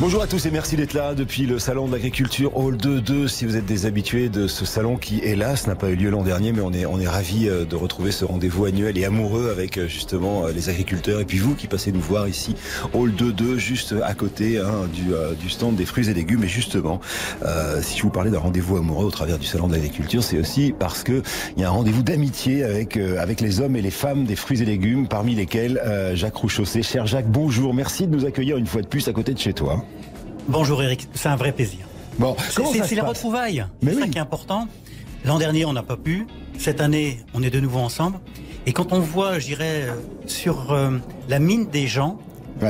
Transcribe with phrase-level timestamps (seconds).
[0.00, 3.28] Bonjour à tous et merci d'être là depuis le salon de l'agriculture Hall 2-2.
[3.28, 6.24] Si vous êtes des habitués de ce salon qui, hélas, n'a pas eu lieu l'an
[6.24, 9.50] dernier, mais on est, on est ravis euh, de retrouver ce rendez-vous annuel et amoureux
[9.50, 12.56] avec euh, justement euh, les agriculteurs et puis vous qui passez nous voir ici
[12.92, 16.42] Hall 2-2, juste à côté hein, du, stand des fruits et légumes.
[16.42, 17.00] Et justement,
[17.80, 20.74] si je vous parlais d'un rendez-vous amoureux au travers du salon de l'agriculture, c'est aussi
[20.76, 21.22] parce que
[21.56, 24.60] il y a un rendez-vous d'amitié avec, avec les hommes et les femmes des fruits
[24.60, 25.80] et légumes, parmi lesquels
[26.14, 26.82] Jacques Rouchaussé.
[26.82, 29.52] Cher Jacques, bonjour, merci de nous accueillir une fois de plus à côté de chez
[29.52, 29.83] toi.
[30.48, 31.80] Bonjour Eric, c'est un vrai plaisir.
[32.18, 33.64] Bon, c'est la retrouvaille.
[33.82, 34.68] C'est ça qui est important.
[35.24, 36.26] L'an dernier, on n'a pas pu.
[36.58, 38.18] Cette année, on est de nouveau ensemble.
[38.66, 39.94] Et quand on voit, je dirais, euh,
[40.26, 42.18] sur euh, la mine des gens,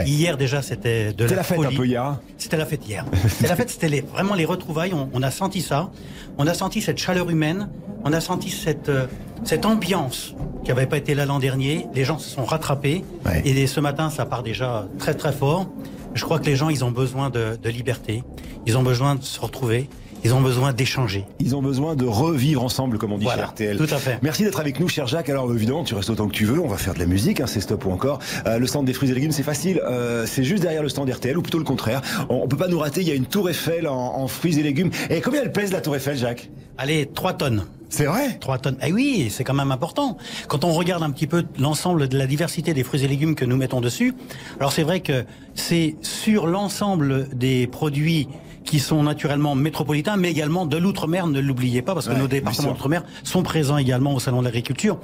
[0.06, 2.18] hier déjà, c'était de la, la fête un peu hier.
[2.38, 3.04] C'était la fête hier.
[3.28, 4.92] c'était la fête, c'était vraiment les retrouvailles.
[5.12, 5.90] On, a senti ça.
[6.38, 7.68] On a senti cette chaleur humaine.
[8.04, 9.06] On a senti cette euh,
[9.44, 11.86] cette ambiance qui n'avait pas été là l'an dernier.
[11.94, 13.04] Les gens se sont rattrapés.
[13.44, 15.66] Et ce matin, ça part déjà très très fort.
[16.14, 18.22] Je crois que les gens, ils ont besoin de, de liberté,
[18.66, 19.88] ils ont besoin de se retrouver.
[20.26, 21.26] Ils ont besoin d'échanger.
[21.38, 23.76] Ils ont besoin de revivre ensemble, comme on dit voilà, chez RTL.
[23.76, 24.18] Tout à fait.
[24.22, 25.28] Merci d'être avec nous, cher Jacques.
[25.28, 26.58] Alors évidemment, tu restes autant que tu veux.
[26.60, 28.20] On va faire de la musique, hein, c'est stop ou encore.
[28.46, 29.82] Euh, le stand des fruits et légumes, c'est facile.
[29.84, 32.00] Euh, c'est juste derrière le stand RTL, ou plutôt le contraire.
[32.30, 33.02] On, on, peut pas nous rater.
[33.02, 34.88] Il y a une tour Eiffel en, en fruits et légumes.
[35.10, 36.48] Et combien elle pèse la tour Eiffel, Jacques?
[36.78, 37.66] Allez, 3 tonnes.
[37.96, 38.76] C'est vrai 3 tonnes.
[38.84, 40.16] Eh oui, c'est quand même important.
[40.48, 43.44] Quand on regarde un petit peu l'ensemble de la diversité des fruits et légumes que
[43.44, 44.14] nous mettons dessus,
[44.58, 48.26] alors c'est vrai que c'est sur l'ensemble des produits
[48.64, 51.28] qui sont naturellement métropolitains, mais également de l'outre-mer.
[51.28, 54.46] Ne l'oubliez pas, parce que ouais, nos départements d'outre-mer sont présents également au salon de
[54.46, 54.98] l'agriculture.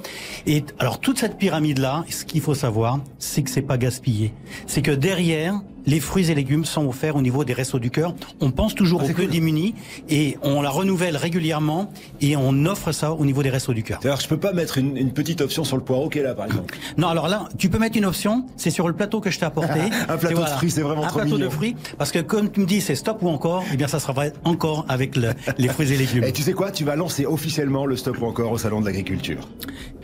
[0.48, 4.34] Et alors toute cette pyramide-là, ce qu'il faut savoir, c'est que c'est pas gaspillé.
[4.66, 8.14] C'est que derrière, les fruits et légumes sont offerts au niveau des restos du cœur.
[8.40, 9.30] On pense toujours Ah, aux plus cool.
[9.30, 9.74] démunis
[10.08, 13.98] et on la renouvelle régulièrement et on offre ça au niveau des restos du cœur.
[14.02, 16.34] C'est-à-dire, je peux pas mettre une, une, petite option sur le poireau qui est là,
[16.34, 16.74] par exemple.
[16.98, 18.44] Non, alors là, tu peux mettre une option.
[18.56, 19.80] C'est sur le plateau que je t'ai apporté.
[20.08, 20.50] Un plateau voilà.
[20.52, 21.46] de fruits, c'est vraiment un trop plateau mignon.
[21.46, 23.64] de fruits, parce que comme tu me dis, c'est stop ou encore.
[23.72, 26.24] Eh bien, ça sera vrai encore avec le- les fruits et légumes.
[26.24, 28.86] Et tu sais quoi Tu vas lancer officiellement le stop ou encore au salon de
[28.86, 29.48] l'agriculture.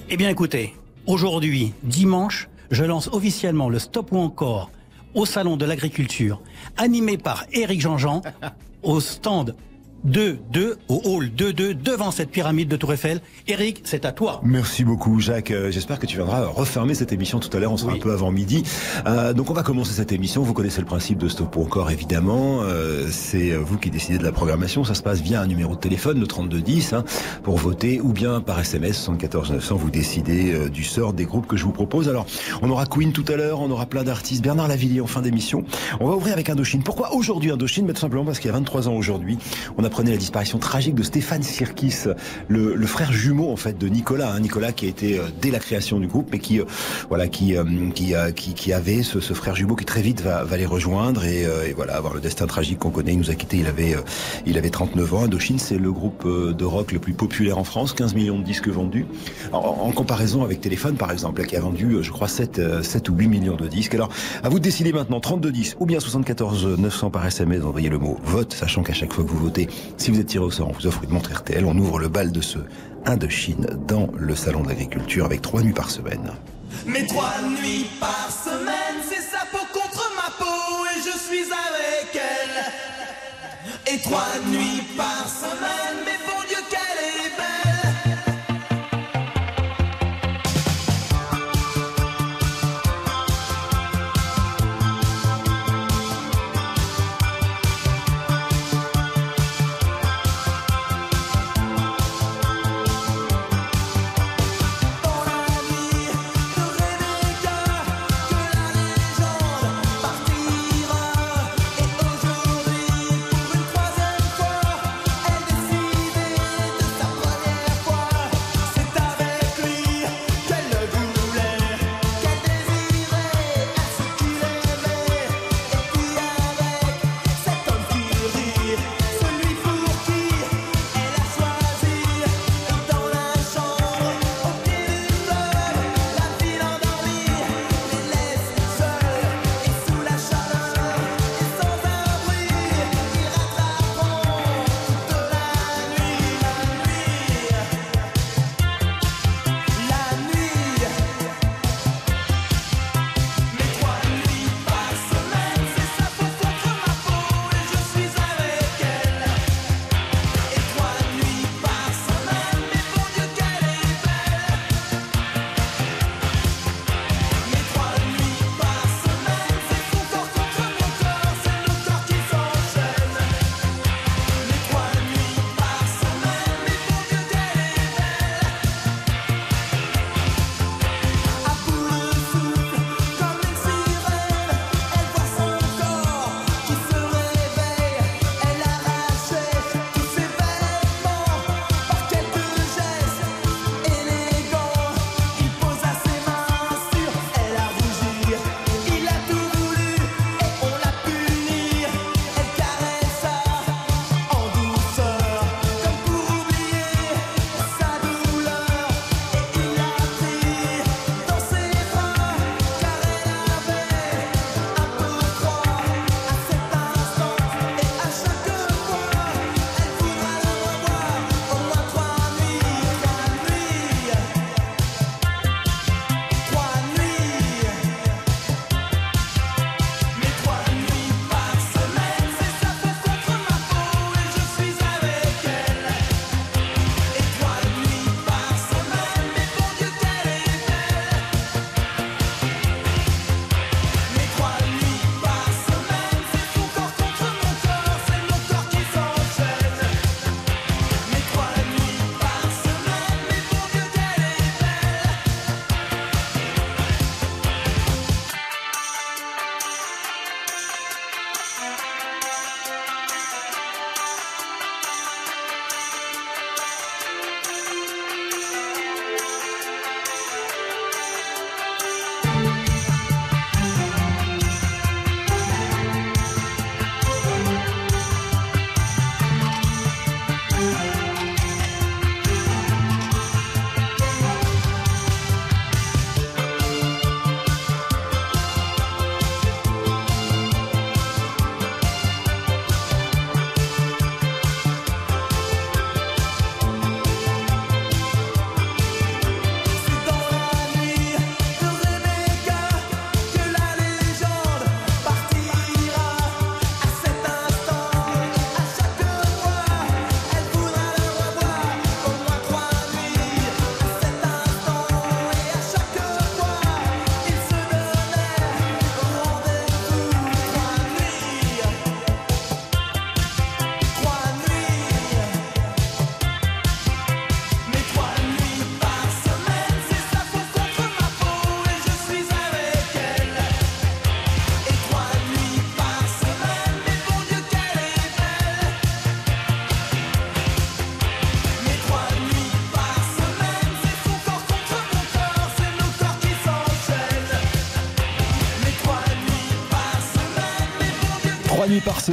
[0.09, 0.75] Eh bien, écoutez,
[1.07, 4.71] aujourd'hui, dimanche, je lance officiellement le Stop ou encore
[5.17, 6.41] au Salon de l'Agriculture,
[6.77, 8.23] animé par Éric Jean-Jean,
[8.83, 9.57] au stand
[10.07, 13.21] 2-2, au hall 2-2, devant cette pyramide de Tour Eiffel.
[13.49, 14.41] Éric, c'est à toi.
[14.45, 15.51] Merci beaucoup, Jacques.
[15.51, 17.73] Euh, J'espère que tu viendras refermer cette émission tout à l'heure.
[17.73, 17.99] On sera Oui.
[17.99, 18.63] un peu avant midi.
[19.07, 20.43] Euh, donc, on va commencer cette émission.
[20.43, 22.61] Vous connaissez le principe de Stop ou encore, évidemment.
[22.63, 24.85] Euh, C'est vous qui décidez de la programmation.
[24.85, 27.05] Ça se passe via un numéro de téléphone, le 3210, hein,
[27.43, 29.77] pour voter, ou bien par SMS 74 900.
[29.77, 32.09] Vous décidez euh, du sort des groupes que je vous propose.
[32.09, 32.27] Alors,
[32.63, 33.61] on aura Queen tout à l'heure.
[33.61, 34.43] On aura plein d'artistes.
[34.43, 35.65] Bernard Lavillier en fin d'émission.
[36.01, 36.83] On va ouvrir avec Indochine.
[36.83, 37.87] Pourquoi aujourd'hui Indochine?
[37.87, 39.39] Mais Tout simplement parce qu'il y a 23 ans aujourd'hui,
[39.79, 42.05] on apprenait la disparition tragique de Stéphane Sirkis,
[42.49, 44.35] le, le frère jumeau en fait de Nicolas.
[44.35, 44.41] hein.
[44.41, 46.65] Nicolas qui a été euh, dès la création du groupe, mais qui euh,
[47.09, 47.65] voilà qui euh,
[47.95, 51.25] qui, qui qui avait ce, ce frère jumeau qui très vite va, va les rejoindre
[51.25, 53.15] et, et voilà avoir le destin tragique qu'on connaît.
[53.15, 53.57] Il nous a quitté.
[53.57, 53.97] Il avait
[54.45, 55.23] il avait 39 ans.
[55.25, 58.69] Indochine, c'est le groupe de rock le plus populaire en France, 15 millions de disques
[58.69, 59.07] vendus.
[59.53, 63.15] En, comparaison avec Téléphone par exemple, qui a vendu je crois 7 euh, 7 ou
[63.15, 63.95] 8 millions de disques.
[63.95, 64.11] Alors
[64.43, 67.65] à vous de décider maintenant 32 10 ou bien 74 900 par SMS.
[67.65, 70.45] Envoyez le mot vote, sachant qu'à chaque fois que vous votez, si vous êtes tiré
[70.45, 71.65] au sort, on vous offre une montre RTL.
[71.65, 72.59] On ouvre le bal de ce
[73.07, 76.33] Indochine dans le salon de l'agriculture avec trois nuits par semaine.
[76.87, 82.15] Mais trois nuits par semaine, c'est sa peau contre ma peau et je suis avec
[82.15, 83.95] elle.
[83.95, 85.86] Et trois nuits par semaine,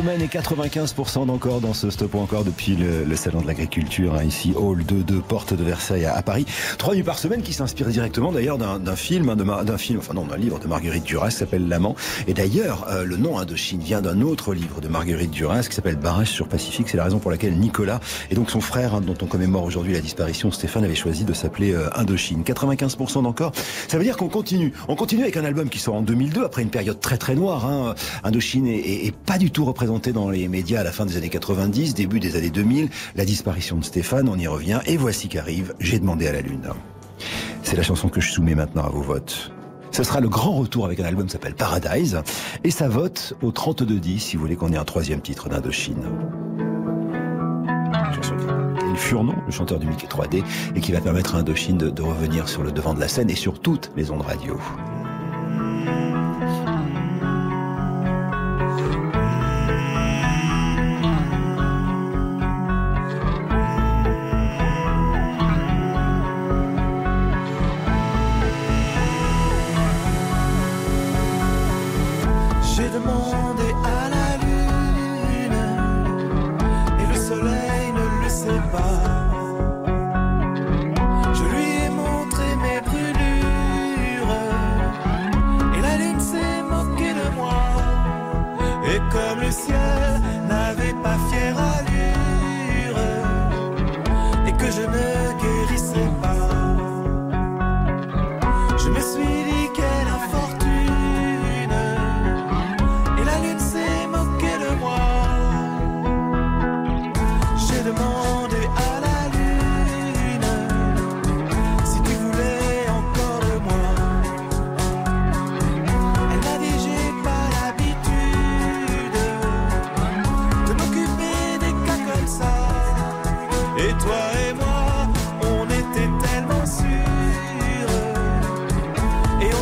[0.04, 4.16] nuits par semaine et 95% d'encore dans ce stop encore depuis le, salon de l'agriculture,
[4.16, 6.46] hein, ici, Hall 2, porte de Versailles à, Paris.
[6.78, 10.26] Trois nuits par semaine qui s'inspire directement d'ailleurs d'un film, hein, d'un film, enfin non,
[10.26, 11.96] d'un livre de Marguerite Duras qui s'appelle L'amant.
[12.28, 15.96] Et d'ailleurs, euh, le nom Indochine vient d'un autre livre de Marguerite Duras qui s'appelle
[15.96, 16.90] Barrage sur Pacifique.
[16.90, 19.94] C'est la raison pour laquelle Nicolas et donc son frère, hein, dont on commémore aujourd'hui
[19.94, 22.44] la disparition, Stéphane, avait choisi de s'appeler euh, Indochine.
[22.44, 23.52] 95% d'encore.
[23.88, 24.74] Ça veut dire qu'on continue.
[24.88, 27.66] On continue avec un album qui sort en 2002 après une période très très noire.
[27.66, 27.96] Hein.
[28.24, 31.94] Indochine est pas du tout représenté dans les médias à la fin des années 90,
[31.94, 32.90] début des années 2000.
[33.16, 34.80] La disparition de Stéphane, on y revient.
[34.86, 36.70] Et voici qu'arrive J'ai demandé à la lune.
[37.62, 39.52] C'est la chanson que je soumets maintenant à vos votes.
[39.92, 42.22] Ce sera le grand retour avec un album qui s'appelle Paradise.
[42.64, 46.04] Et ça vote au 32-10 si vous voulez qu'on ait un troisième titre d'Indochine.
[48.90, 50.44] Il Furnon, le chanteur du Mickey 3D,
[50.76, 53.30] et qui va permettre à Indochine de, de revenir sur le devant de la scène
[53.30, 54.60] et sur toutes les ondes radio.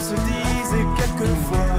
[0.02, 1.71] se disait quelquefois.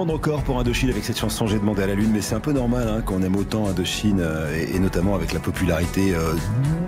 [0.00, 2.52] Encore pour Indochine avec cette chanson J'ai demandé à la lune, mais c'est un peu
[2.52, 6.32] normal hein, qu'on aime autant Indochine euh, et, notamment avec la popularité euh,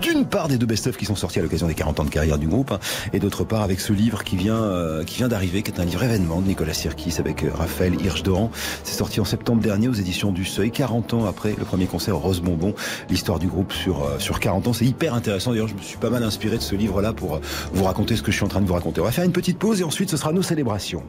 [0.01, 2.39] d'une part des deux best-of qui sont sortis à l'occasion des 40 ans de carrière
[2.39, 2.79] du groupe hein,
[3.13, 5.85] et d'autre part avec ce livre qui vient euh, qui vient d'arriver, qui est un
[5.85, 8.49] livre événement de Nicolas Sirkis avec Raphaël Hirsch-Doran.
[8.83, 12.17] C'est sorti en septembre dernier aux éditions du Seuil, 40 ans après le premier concert
[12.17, 12.73] Rose Bonbon,
[13.09, 14.73] l'histoire du groupe sur sur 40 ans.
[14.73, 15.51] C'est hyper intéressant.
[15.51, 17.39] D'ailleurs, je me suis pas mal inspiré de ce livre-là pour
[17.73, 18.99] vous raconter ce que je suis en train de vous raconter.
[19.01, 21.03] On va faire une petite pause et ensuite ce sera nos célébrations.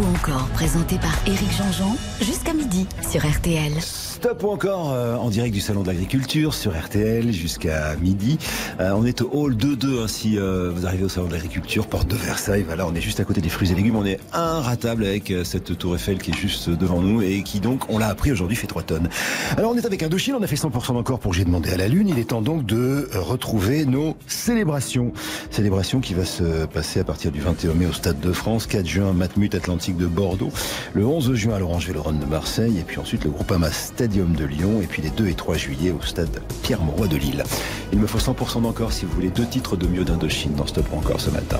[0.00, 3.72] Ou encore, présenté par Éric Jean-Jean, jusqu'à midi sur RTL.
[4.16, 8.38] Stop ou encore euh, en direct du Salon de l'Agriculture sur RTL jusqu'à midi.
[8.80, 11.86] Euh, on est au hall 2-2 hein, si euh, vous arrivez au Salon de l'Agriculture,
[11.86, 12.64] porte de Versailles.
[12.66, 13.96] Voilà, on est juste à côté des fruits et légumes.
[13.96, 17.90] On est inratable avec cette tour Eiffel qui est juste devant nous et qui donc,
[17.90, 19.10] on l'a appris aujourd'hui, fait 3 tonnes.
[19.58, 21.86] Alors on est avec Indochine, on a fait 100% d'encore pour J'ai demandé à la
[21.86, 22.08] Lune.
[22.08, 25.12] Il est temps donc de retrouver nos célébrations.
[25.50, 28.86] Célébration qui va se passer à partir du 21 mai au Stade de France, 4
[28.86, 30.52] juin, Matmut Atlantique de Bordeaux,
[30.94, 33.70] le 11 juin à l'Orange Vélorone de Marseille et puis ensuite le Groupama
[34.06, 37.42] Stadium de Lyon et puis les 2 et 3 juillet au stade Pierre-Mauroy de Lille.
[37.92, 40.86] Il me faut 100% d'encore si vous voulez deux titres de mieux d'Indochine dans Stop
[40.92, 41.58] encore ce matin.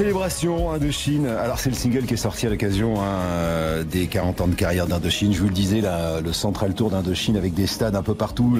[0.00, 1.26] Célébration Indochine.
[1.26, 4.86] Alors c'est le single qui est sorti à l'occasion hein, des 40 ans de carrière
[4.86, 5.34] d'Indochine.
[5.34, 8.56] Je vous le disais, le Central Tour d'Indochine avec des stades un peu partout.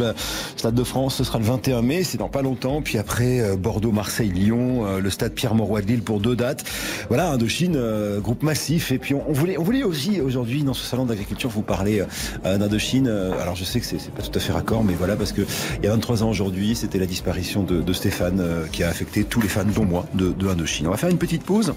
[0.60, 2.82] Stade de France, ce sera le 21 mai, c'est dans pas longtemps.
[2.82, 6.64] Puis après euh, Bordeaux, Marseille, Lyon, euh, le Stade Pierre-Mauroy de Lille pour deux dates.
[7.08, 8.92] Voilà, Indochine, euh, groupe massif.
[8.92, 12.04] Et puis on, voulait, on voulait aussi aujourd'hui dans ce salon d'agriculture vous parler
[12.44, 13.08] d'Indochine.
[13.08, 15.40] Alors je sais que c'est pas tout à fait raccord, mais voilà parce que
[15.78, 19.40] il y a 23 ans aujourd'hui, c'était la disparition de, Stéphane qui a affecté tous
[19.40, 20.86] les fans, dont moi, de, de Indochine.
[20.88, 21.72] On va faire une petite pause.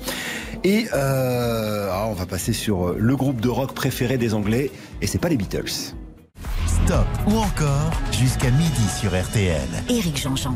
[0.65, 4.71] Et euh, ah, on va passer sur le groupe de rock préféré des Anglais.
[5.01, 5.93] Et c'est pas les Beatles.
[6.85, 9.69] Stop ou encore jusqu'à midi sur RTL.
[9.89, 10.55] Éric Jean-Jean.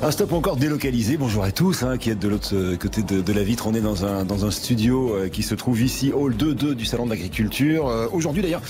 [0.00, 1.16] Un stop encore délocalisé.
[1.16, 3.66] Bonjour à tous hein, qui êtes de l'autre euh, côté de, de, la vitre.
[3.66, 6.84] On est dans un, dans un studio euh, qui se trouve ici, Hall 2-2 du
[6.84, 7.88] Salon de l'Agriculture.
[7.88, 8.62] Euh, Aujourd'hui d'ailleurs,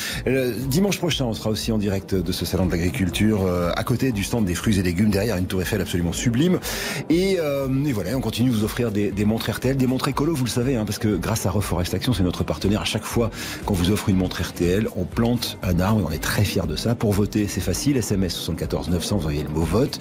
[0.68, 4.10] dimanche prochain, on sera aussi en direct de ce Salon de l'Agriculture euh, à côté
[4.10, 6.60] du stand des fruits et légumes, derrière une tour Eiffel absolument sublime.
[7.10, 10.08] Et, euh, et voilà, on continue de vous offrir des, des, montres RTL, des montres
[10.08, 12.80] écolo, vous le savez, hein, parce que grâce à Reforestation, c'est notre partenaire.
[12.80, 13.30] À chaque fois
[13.66, 16.06] qu'on vous offre une montre RTL, on plante un arbre.
[16.08, 16.94] On est très fiers de ça.
[16.94, 17.98] Pour voter, c'est facile.
[17.98, 19.98] SMS 74 900, vous envoyez le mot vote.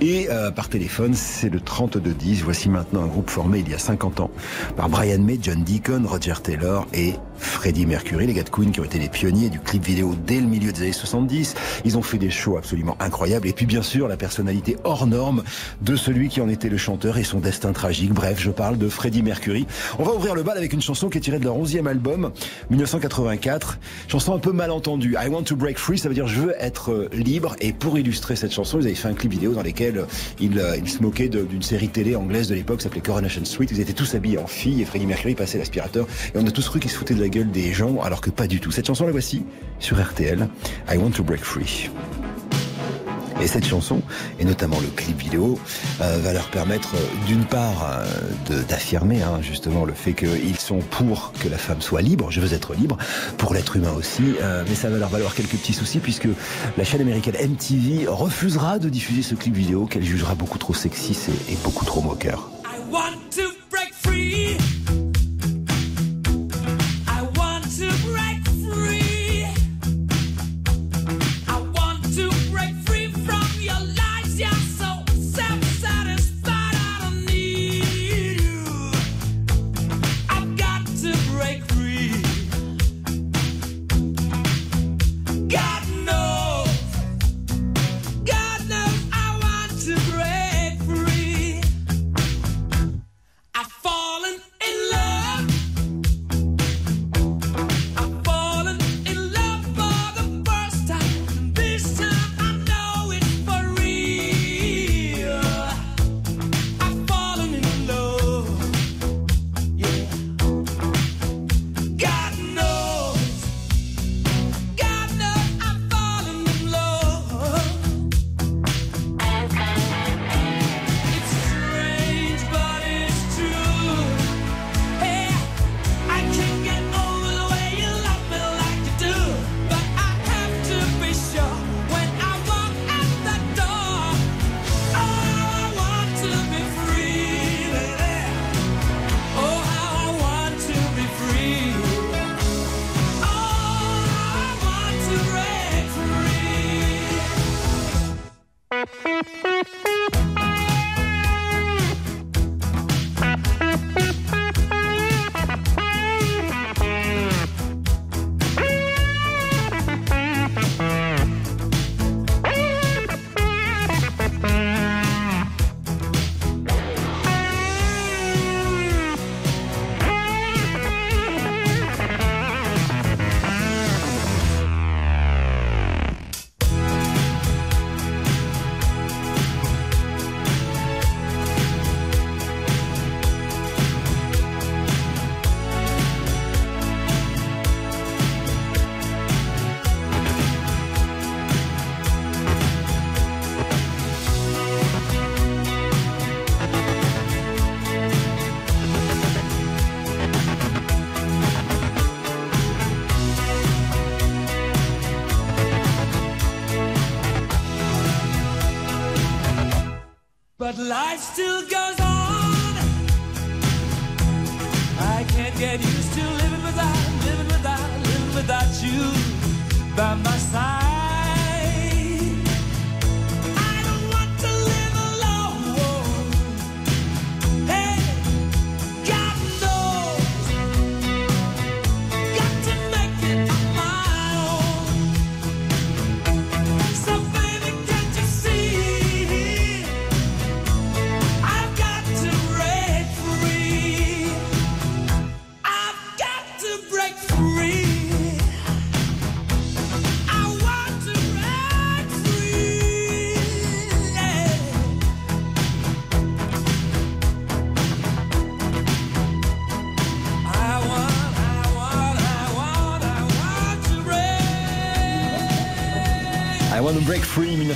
[0.00, 2.42] Et euh, téléphone, c'est le 3210.
[2.42, 4.30] Voici maintenant un groupe formé il y a 50 ans
[4.76, 8.80] par Brian May, John Deacon, Roger Taylor et Freddie Mercury, les gars de Queen qui
[8.80, 11.54] ont été les pionniers du clip vidéo dès le milieu des années 70.
[11.84, 13.46] Ils ont fait des shows absolument incroyables.
[13.46, 15.42] Et puis bien sûr, la personnalité hors norme
[15.80, 18.12] de celui qui en était le chanteur et son destin tragique.
[18.12, 19.66] Bref, je parle de Freddie Mercury.
[19.98, 22.32] On va ouvrir le bal avec une chanson qui est tirée de leur 11e album,
[22.70, 23.78] 1984.
[24.08, 25.16] Chanson un peu mal entendue.
[25.20, 27.54] I want to break free, ça veut dire je veux être libre.
[27.60, 30.06] Et pour illustrer cette chanson, ils avaient fait un clip vidéo dans lequel
[30.40, 33.66] ils, ils se moquaient d'une série télé anglaise de l'époque, s'appelait Coronation Street.
[33.70, 36.06] Ils étaient tous habillés en filles et Freddie Mercury passait l'aspirateur.
[36.34, 38.30] Et on a tous cru qu'ils se foutaient de la gueule des gens, alors que
[38.30, 38.70] pas du tout.
[38.70, 39.44] Cette chanson, la voici
[39.78, 40.48] sur RTL.
[40.90, 41.90] I want to break free.
[43.40, 44.02] Et cette chanson,
[44.40, 45.58] et notamment le clip vidéo,
[46.00, 46.94] euh, va leur permettre
[47.26, 47.88] d'une part
[48.50, 52.40] euh, d'affirmer hein, justement le fait qu'ils sont pour que la femme soit libre, je
[52.40, 52.96] veux être libre,
[53.36, 56.28] pour l'être humain aussi, euh, mais ça va leur valoir quelques petits soucis puisque
[56.76, 61.28] la chaîne américaine MTV refusera de diffuser ce clip vidéo qu'elle jugera beaucoup trop sexiste
[61.48, 62.50] et, beaucoup trop moqueur.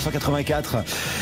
[0.03, 0.79] 1984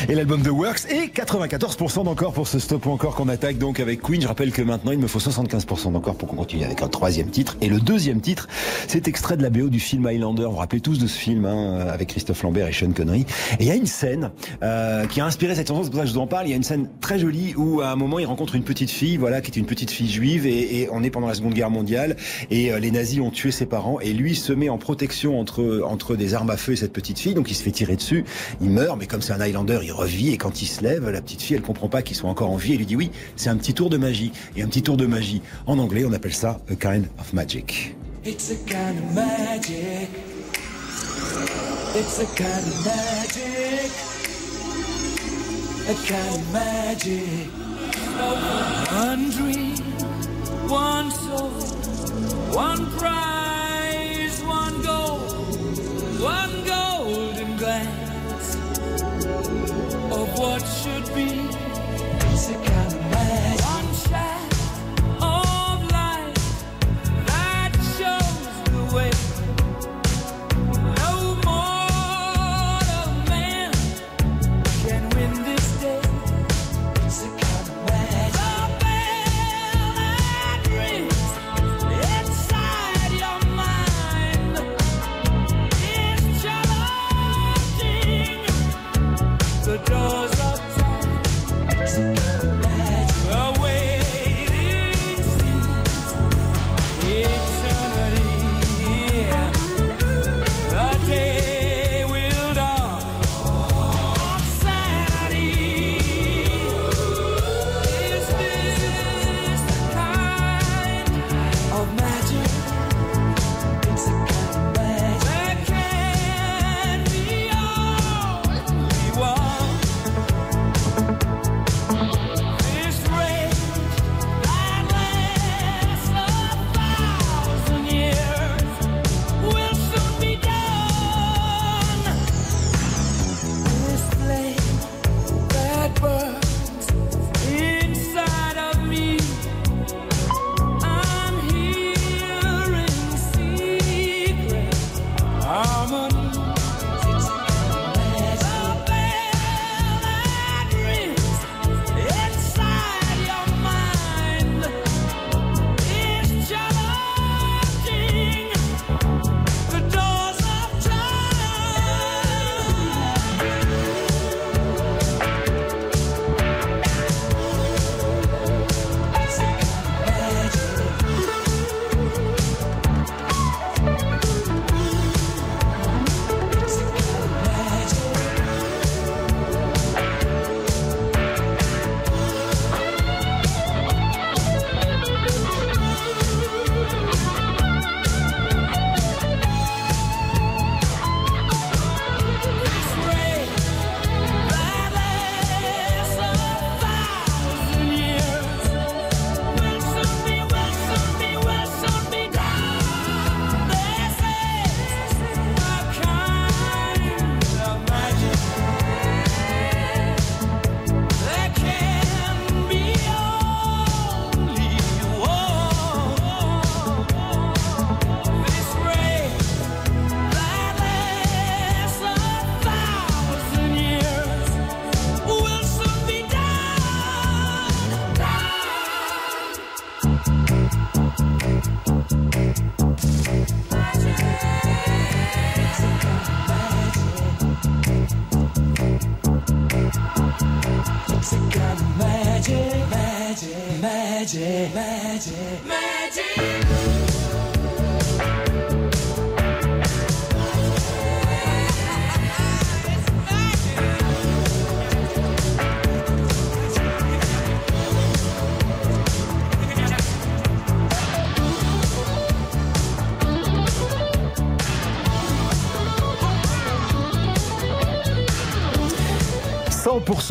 [0.09, 3.79] et l'album The Works et 94% d'encore pour ce stop ou encore qu'on attaque donc
[3.79, 4.19] avec Queen.
[4.19, 7.29] Je rappelle que maintenant il me faut 75% d'encore pour qu'on continue avec un troisième
[7.29, 8.47] titre et le deuxième titre
[8.87, 10.45] c'est extrait de la BO du film Highlander.
[10.45, 13.27] Vous vous rappelez tous de ce film hein, avec Christophe Lambert et Sean Connery.
[13.59, 14.31] Et il y a une scène
[14.63, 16.47] euh, qui a inspiré cette chanson, c'est pour ça que je vous en parle.
[16.47, 18.89] Il y a une scène très jolie où à un moment il rencontre une petite
[18.89, 21.69] fille, voilà, qui est une petite fille juive et, on est pendant la Seconde Guerre
[21.69, 22.15] mondiale
[22.49, 25.83] et euh, les nazis ont tué ses parents et lui se met en protection entre
[25.85, 28.25] entre des armes à feu et cette petite fille, donc il se fait tirer dessus,
[28.71, 31.41] meurt, mais comme c'est un Highlander, il revit et quand il se lève, la petite
[31.41, 33.57] fille elle comprend pas qu'ils sont encore en vie et lui dit oui, c'est un
[33.57, 34.31] petit tour de magie.
[34.55, 35.41] Et un petit tour de magie.
[35.67, 37.95] En anglais on appelle ça a kind of magic.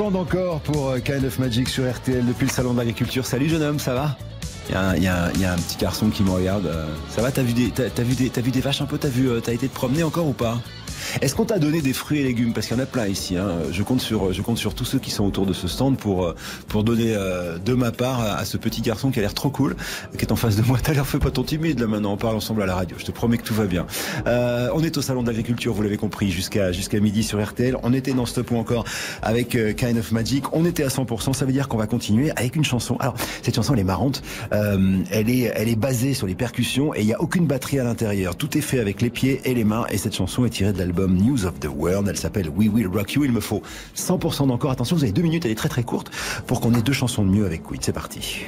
[0.00, 3.26] 100% d'encore pour euh, Kind of Magic sur RTL depuis le salon de l'agriculture.
[3.26, 4.16] Salut jeune homme, ça va?
[4.96, 6.64] Il y, a un, petit garçon qui me regarde.
[6.66, 7.30] euh, Ça va?
[7.30, 7.64] T'as vu des,
[7.98, 8.96] vu des, vu des vaches un peu?
[8.96, 10.58] T'as vu, euh, t'as été te promener encore ou pas?
[11.20, 12.54] Est-ce qu'on t'a donné des fruits et légumes?
[12.54, 13.36] Parce qu'il y en a plein ici.
[13.36, 13.50] Hein.
[13.70, 16.24] Je compte sur, je compte sur tous ceux qui sont autour de ce stand pour
[16.24, 16.34] euh,
[16.66, 19.76] pour donner euh, de ma part à, ce petit garçon qui a l'air trop cool,
[20.16, 20.78] qui est en face de moi.
[20.82, 22.14] T'as l'air fais pas ton timide là maintenant.
[22.14, 22.96] On parle ensemble à la radio.
[22.98, 23.86] Je te promets que tout va bien.
[24.26, 27.76] Euh, on est au salon d'agriculture, vous l'avez compris, jusqu'à jusqu'à midi sur RTL.
[27.82, 28.84] On était dans Stop ou encore
[29.20, 30.44] avec euh, Kind of Magic.
[30.54, 31.34] On était à 100%.
[31.34, 32.96] Ça veut dire qu'on va continuer avec une chanson.
[32.98, 34.22] Alors cette chanson elle est marrante.
[34.50, 37.84] Elle est elle est basée sur les percussions et il y a aucune batterie à
[37.84, 38.36] l'intérieur.
[38.36, 39.84] Tout est fait avec les pieds et les mains.
[39.90, 42.08] Et cette chanson est tirée de l'album News of the World.
[42.08, 43.24] Elle s'appelle We Will Rock You.
[43.24, 43.62] Il me faut
[43.96, 44.70] 100% d'encore.
[44.70, 45.44] Attention, vous avez deux minutes.
[45.44, 46.10] Elle est très très courte
[46.46, 47.80] pour qu'on ait deux chansons de mieux avec Queen.
[47.82, 48.46] C'est parti.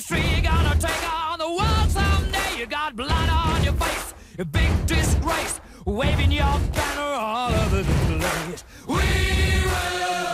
[0.00, 0.44] Shouting in the street.
[0.44, 2.58] Gonna take on the world someday.
[2.58, 5.60] You got blood on your face, a big disgrace.
[5.84, 8.64] Waving your banner all over the place.
[8.86, 10.33] We will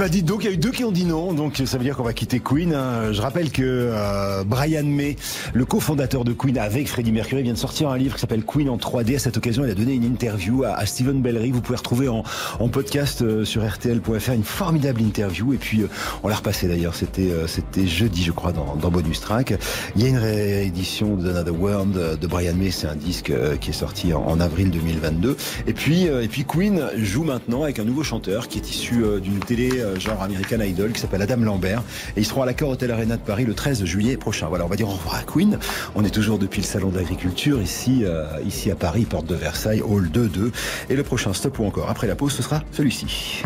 [0.00, 1.84] Ben dites donc, il y a eu deux qui ont dit non, donc ça veut
[1.84, 2.72] dire qu'on va quitter Queen.
[2.72, 3.12] hein.
[3.12, 5.16] Je rappelle que euh, Brian May,
[5.52, 8.70] le cofondateur de Queen avec Freddie Mercury, vient de sortir un livre qui s'appelle Queen
[8.70, 9.16] en 3D.
[9.16, 11.50] À cette occasion, il a donné une interview à, à Stephen Bellery.
[11.50, 12.22] Vous pouvez retrouver en,
[12.60, 15.52] en podcast euh, sur rtl.fr une formidable interview.
[15.52, 15.88] Et puis, euh,
[16.22, 19.52] on l'a repassé d'ailleurs, c'était euh, c'était jeudi, je crois, dans, dans Bonus Track.
[19.96, 23.58] Il y a une réédition de Another World de Brian May, c'est un disque euh,
[23.58, 25.36] qui est sorti en, avril 2022.
[25.66, 29.40] Et puis, et puis Queen joue maintenant avec un nouveau chanteur qui est issu d'une
[29.40, 31.82] télé genre American Idol qui s'appelle Adam Lambert.
[32.16, 34.48] Et ils seront à l'accord Hotel Arena de Paris le 13 juillet prochain.
[34.48, 35.58] Voilà, on va dire au revoir à Queen.
[35.94, 39.34] On est toujours depuis le salon de l'agriculture ici, euh, ici à Paris, porte de
[39.34, 40.52] Versailles, hall 2-2.
[40.88, 43.42] Et le prochain stop ou encore après la pause, ce sera celui-ci.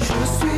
[0.00, 0.57] Je suis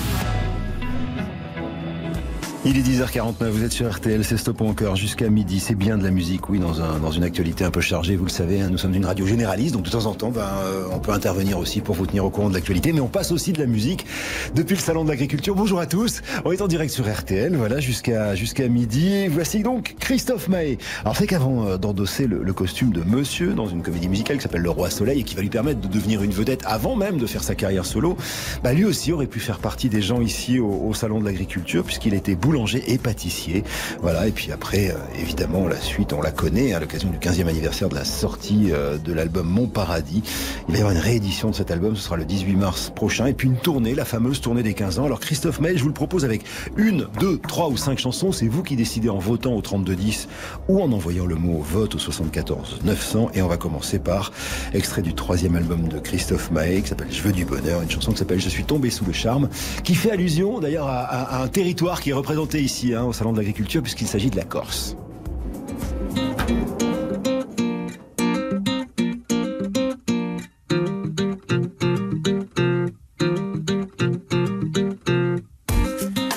[2.63, 5.59] Il est 10h49, vous êtes sur RTL, c'est Stop encore jusqu'à midi.
[5.59, 8.25] C'est bien de la musique, oui, dans, un, dans une actualité un peu chargée, vous
[8.25, 8.61] le savez.
[8.61, 8.69] hein.
[8.69, 11.57] nous sommes une radio généraliste, donc de temps en temps, ben, euh, on peut intervenir
[11.57, 12.93] aussi pour vous tenir au courant de l'actualité.
[12.93, 14.05] Mais on passe aussi de la musique
[14.53, 15.55] depuis le salon de l'agriculture.
[15.55, 19.25] Bonjour à tous, on est en direct sur RTL, voilà, jusqu'à jusqu'à midi.
[19.27, 20.77] Voici donc Christophe Maé.
[21.03, 24.43] Alors c'est qu'avant euh, d'endosser le, le costume de Monsieur dans une comédie musicale qui
[24.43, 27.17] s'appelle Le Roi Soleil et qui va lui permettre de devenir une vedette avant même
[27.17, 28.17] de faire sa carrière solo,
[28.63, 31.83] bah, lui aussi aurait pu faire partie des gens ici au, au salon de l'agriculture
[31.83, 33.63] puisqu'il était boulanger et pâtissier.
[34.01, 37.47] Voilà, et puis après, euh, évidemment, la suite, on la connaît, à l'occasion du 15e
[37.47, 40.21] anniversaire de la sortie euh, de l'album Mon Paradis.
[40.67, 43.27] Il va y avoir une réédition de cet album, ce sera le 18 mars prochain,
[43.27, 45.05] et puis une tournée, la fameuse tournée des 15 ans.
[45.05, 46.43] Alors Christophe Maé, je vous le propose avec
[46.75, 50.27] une, deux, trois ou cinq chansons, c'est vous qui décidez en votant au 3210
[50.67, 54.33] ou en envoyant le mot vote au 74 900, et on va commencer par
[54.73, 58.11] extrait du troisième album de Christophe Maé, qui s'appelle Je veux du bonheur, une chanson
[58.11, 59.47] qui s'appelle Je suis tombé sous le charme,
[59.85, 63.13] qui fait allusion d'ailleurs à, à- à un territoire qui est représenté ici hein, au
[63.13, 64.95] Salon de l'Agriculture puisqu'il s'agit de la Corse.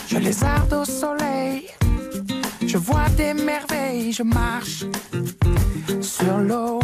[0.09, 1.69] Je lézarde au soleil,
[2.67, 4.85] je vois des merveilles, je marche
[6.01, 6.81] sur l'eau.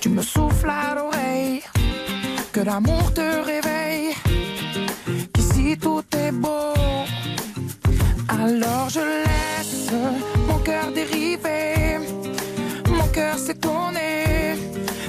[0.00, 1.62] Tu me souffles à l'oreille
[2.52, 3.57] que l'amour te réveille.
[8.40, 9.90] Alors je laisse
[10.46, 11.98] mon cœur dériver,
[12.88, 14.54] mon cœur s'étonner,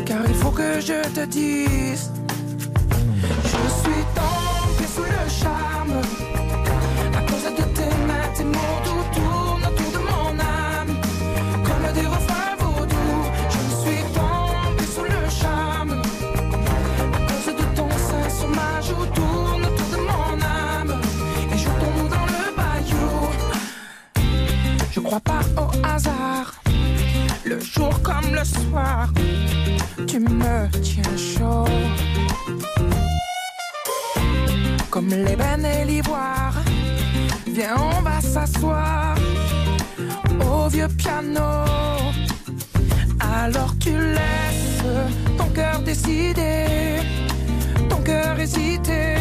[0.05, 2.11] car il faut que je te dise.
[3.43, 5.28] Je suis tombée sous le
[25.09, 26.53] crois pas au hasard,
[27.43, 29.11] le jour comme le soir,
[30.05, 31.65] tu me tiens chaud
[34.91, 36.53] comme l'ébène et l'ivoire.
[37.47, 39.15] Viens, on va s'asseoir
[40.47, 41.65] au vieux piano.
[43.19, 44.83] Alors tu laisses
[45.39, 46.99] ton cœur décider,
[47.89, 49.15] ton cœur hésiter.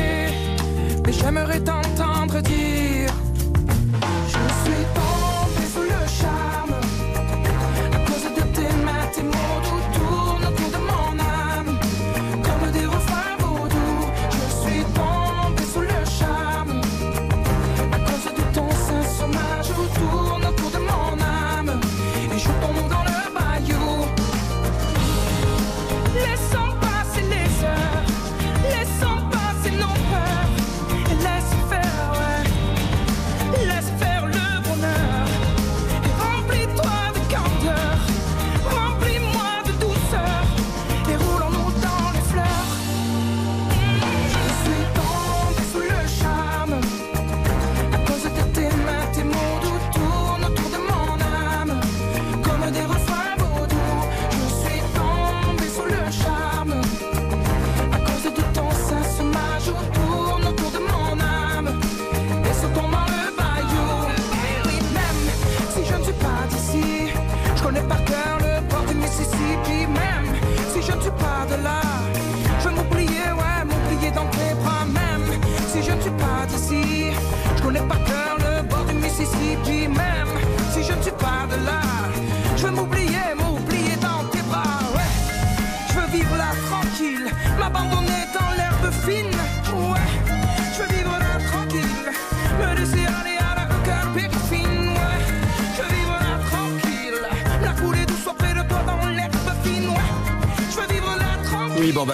[1.07, 3.11] Mais j'aimerais t'entendre dire
[4.27, 5.08] Je suis tombée
[6.09, 6.78] sous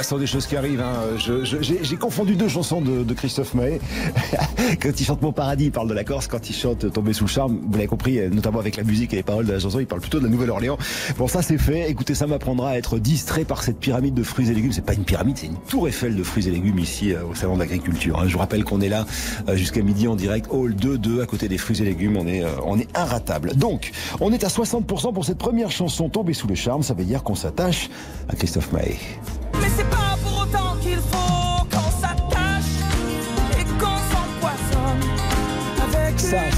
[0.04, 0.80] ce sont des choses qui arrivent.
[0.80, 0.94] hein.
[1.18, 3.80] J'ai confondu deux chansons de, de Christophe Maé.
[4.82, 6.26] quand il chante Mon Paradis, il parle de la Corse.
[6.28, 9.12] Quand il chante Tomber sous le charme, vous l'avez compris, euh, notamment avec la musique
[9.12, 10.76] et les paroles de la chanson, il parle plutôt de la Nouvelle-Orléans.
[11.18, 11.90] Bon, ça c'est fait.
[11.90, 14.72] Écoutez, ça m'apprendra à être distrait par cette pyramide de fruits et légumes.
[14.72, 17.34] C'est pas une pyramide, c'est une tour Eiffel de fruits et légumes ici euh, au
[17.34, 18.18] Salon d'Agriculture.
[18.20, 18.24] hein.
[18.28, 19.06] Je vous rappelle qu'on est là
[19.48, 22.16] euh, jusqu'à midi en direct, hall 2-2, à côté des fruits et légumes.
[22.18, 23.54] On est, euh, on est inratable.
[23.56, 23.90] Donc,
[24.20, 26.82] on est à 60% pour cette première chanson Tomber sous le charme.
[26.82, 27.88] Ça veut dire qu'on s'attache
[28.28, 28.96] à Christophe Maé.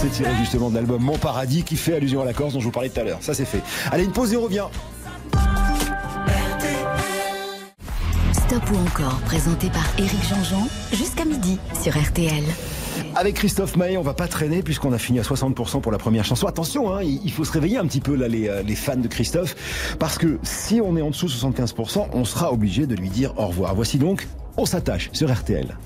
[0.07, 2.65] C'est tiré justement de l'album Mon Paradis qui fait allusion à la Corse dont je
[2.65, 3.19] vous parlais tout à l'heure.
[3.21, 3.63] Ça, c'est fait.
[3.91, 4.67] Allez, une pause et on revient.
[8.33, 12.45] Stop ou encore, présenté par Éric Jean-Jean, jusqu'à midi sur RTL.
[13.17, 16.25] Avec Christophe Maé, on va pas traîner puisqu'on a fini à 60% pour la première
[16.25, 16.47] chanson.
[16.47, 19.09] Attention, hein, il faut se réveiller un petit peu là, les, euh, les fans de
[19.09, 19.57] Christophe,
[19.99, 23.33] parce que si on est en dessous de 75%, on sera obligé de lui dire
[23.39, 23.75] au revoir.
[23.75, 25.77] Voici donc, on s'attache sur RTL.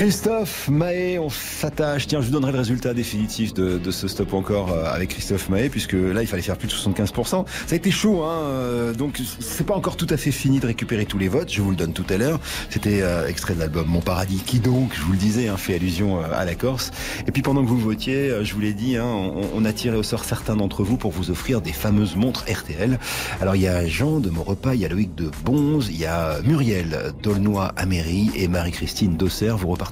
[0.00, 2.06] Christophe Mahé, on s'attache.
[2.06, 5.68] Tiens, je vous donnerai le résultat définitif de, ce stop encore euh, avec Christophe Mahé,
[5.68, 7.12] puisque là, il fallait faire plus de 75%.
[7.26, 10.66] Ça a été chaud, hein, euh, donc c'est pas encore tout à fait fini de
[10.66, 11.52] récupérer tous les votes.
[11.52, 12.40] Je vous le donne tout à l'heure.
[12.70, 15.74] C'était euh, extrait de l'album Mon Paradis, qui donc, je vous le disais, hein, fait
[15.74, 16.92] allusion euh, à la Corse.
[17.26, 19.98] Et puis pendant que vous votiez, je vous l'ai dit, hein, on, on a tiré
[19.98, 22.98] au sort certains d'entre vous pour vous offrir des fameuses montres RTL.
[23.42, 26.06] Alors il y a Jean de Maurepas, il y a Loïc de Bonze, il y
[26.06, 29.58] a Muriel d'Aulnoy-Améry et Marie-Christine d'Auxerre.
[29.58, 29.89] Vous repartez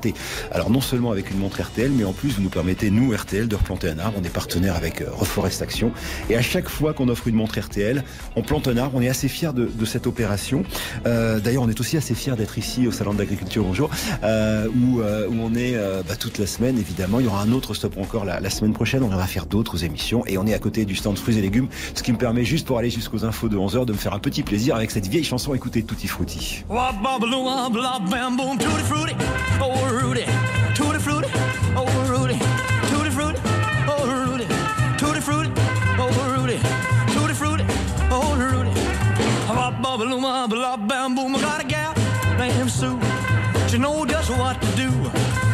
[0.53, 3.49] alors non seulement avec une montre RTL, mais en plus vous nous permettez, nous RTL,
[3.49, 4.19] de replanter un arbre.
[4.21, 5.93] On est partenaire avec euh, Reforest Action.
[6.31, 8.05] Et à chaque fois qu'on offre une montre RTL,
[8.37, 8.97] on plante un arbre.
[8.97, 10.65] On est assez fiers de, cette opération.
[11.07, 13.91] Euh, D'ailleurs, on est aussi assez fiers d'être ici au Salon de l'Agriculture, bonjour,
[14.23, 17.21] euh, où, euh, on est euh, bah, toute la semaine, évidemment.
[17.21, 19.03] Il y aura un autre stop encore la, semaine prochaine.
[19.03, 20.25] On viendra faire d'autres émissions.
[20.27, 22.67] Et on est à côté du stand fruits et légumes, ce qui me permet juste
[22.67, 25.25] pour aller jusqu'aux infos de 11h de me faire un petit plaisir avec cette vieille
[25.25, 25.55] chanson.
[25.55, 26.65] Écoutez Tutti Frutti.
[29.89, 30.15] Boom,
[30.75, 31.31] tutti frutti,
[31.75, 32.39] oh Rudy,
[32.91, 33.41] tutti frutti,
[33.87, 34.47] oh Rudy,
[34.99, 35.51] tutti frutti,
[35.97, 36.59] oh Rudy,
[37.15, 37.65] tutti frutti,
[38.11, 38.71] oh Rudy, oh Rudy.
[39.49, 41.95] Wop, bubble, wop, lop, bam, boom, I got a gal
[42.37, 43.01] named Sue,
[43.69, 44.91] she know just what to do.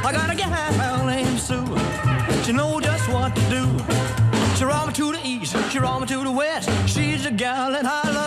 [0.04, 1.64] I got a gal named Sue,
[2.42, 3.64] she know just what to do.
[4.56, 6.68] She roll me to the east, she roll me to the west.
[6.88, 8.23] She's the gal that I love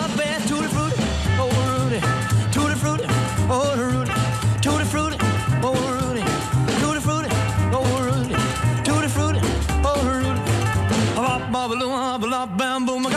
[12.37, 13.16] vanaf Bamboe.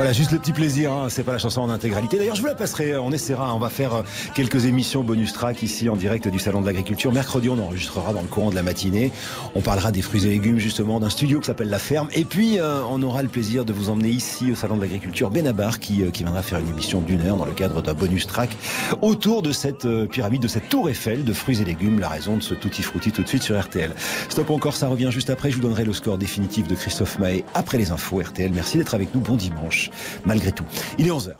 [0.00, 2.16] Voilà, juste le petit plaisir, hein, c'est pas la chanson en intégralité.
[2.16, 4.02] D'ailleurs, je vous la passerai, on essaiera, on va faire euh,
[4.34, 7.12] quelques émissions bonus track ici en direct du Salon de l'Agriculture.
[7.12, 9.12] Mercredi, on enregistrera dans le courant de la matinée.
[9.54, 12.08] On parlera des fruits et légumes, justement, d'un studio qui s'appelle La Ferme.
[12.14, 15.28] Et puis, euh, on aura le plaisir de vous emmener ici au Salon de l'Agriculture
[15.28, 18.26] Benabar qui, euh, qui viendra faire une émission d'une heure dans le cadre d'un bonus
[18.26, 18.56] track
[19.02, 22.00] autour de cette euh, pyramide, de cette tour Eiffel de fruits et légumes.
[22.00, 23.90] La raison de ce tutti frutti tout de suite sur RTL.
[24.30, 25.50] Stop encore, ça revient juste après.
[25.50, 28.50] Je vous donnerai le score définitif de Christophe Mahé après les infos RTL.
[28.54, 29.20] Merci d'être avec nous.
[29.20, 29.89] Bon dimanche,
[30.24, 30.64] malgré tout.
[30.98, 31.32] Il est 11h.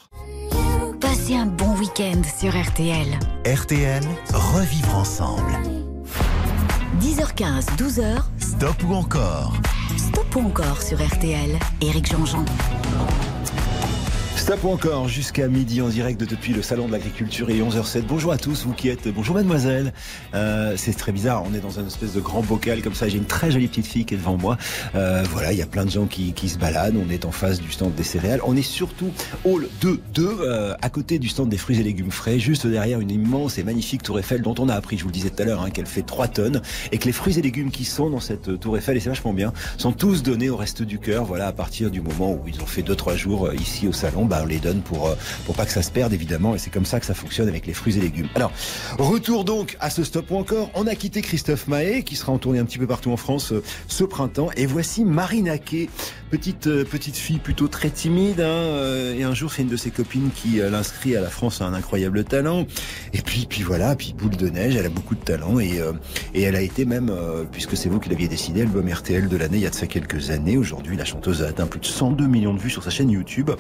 [1.01, 3.19] Passez un bon week-end sur RTL.
[3.47, 5.53] RTL, revivre ensemble.
[7.01, 9.55] 10h15, 12h, Stop ou encore?
[9.97, 11.59] Stop ou encore sur RTL.
[11.81, 12.45] Éric Jean-Jean.
[14.51, 18.03] Encore jusqu'à midi en direct depuis le salon de l'agriculture et 11h07.
[18.03, 19.07] Bonjour à tous, vous qui êtes.
[19.07, 19.93] Bonjour mademoiselle.
[20.35, 23.09] Euh, c'est très bizarre, on est dans une espèce de grand bocal comme ça.
[23.09, 24.59] J'ai une très jolie petite fille qui est devant moi.
[24.97, 26.97] Euh, voilà, il y a plein de gens qui, qui se baladent.
[26.97, 28.41] On est en face du stand des céréales.
[28.45, 29.13] On est surtout
[29.45, 32.99] hall 2, 2 euh, à côté du stand des fruits et légumes frais, juste derrière
[32.99, 35.43] une immense et magnifique tour Eiffel dont on a appris, je vous le disais tout
[35.43, 38.11] à l'heure, hein, qu'elle fait 3 tonnes et que les fruits et légumes qui sont
[38.11, 41.25] dans cette tour Eiffel, et c'est vachement bien, sont tous donnés au reste du cœur.
[41.25, 44.25] Voilà, à partir du moment où ils ont fait 2-3 jours euh, ici au salon,
[44.25, 45.15] bah, on les donne pour, euh,
[45.47, 47.67] pour pas que ça se perde évidemment et c'est comme ça que ça fonctionne avec
[47.67, 48.29] les fruits et légumes.
[48.35, 48.53] Alors,
[48.99, 50.71] retour donc à ce stop ou encore.
[50.75, 53.53] On a quitté Christophe Mahé qui sera en tournée un petit peu partout en France
[53.53, 55.89] euh, ce printemps et voici Marine Naquet,
[56.31, 59.91] petite, euh, petite fille plutôt très timide hein, et un jour c'est une de ses
[59.91, 62.67] copines qui l'inscrit à la France a un incroyable talent
[63.13, 65.81] et puis, puis voilà, puis boule de neige, elle a beaucoup de talent et,
[66.35, 67.13] et elle a été même,
[67.51, 69.87] puisque c'est vous qui l'aviez décidé, album RTL de l'année il y a de ça
[69.87, 70.57] quelques années.
[70.57, 73.51] Aujourd'hui, la chanteuse a atteint plus de 102 millions de vues sur sa chaîne YouTube.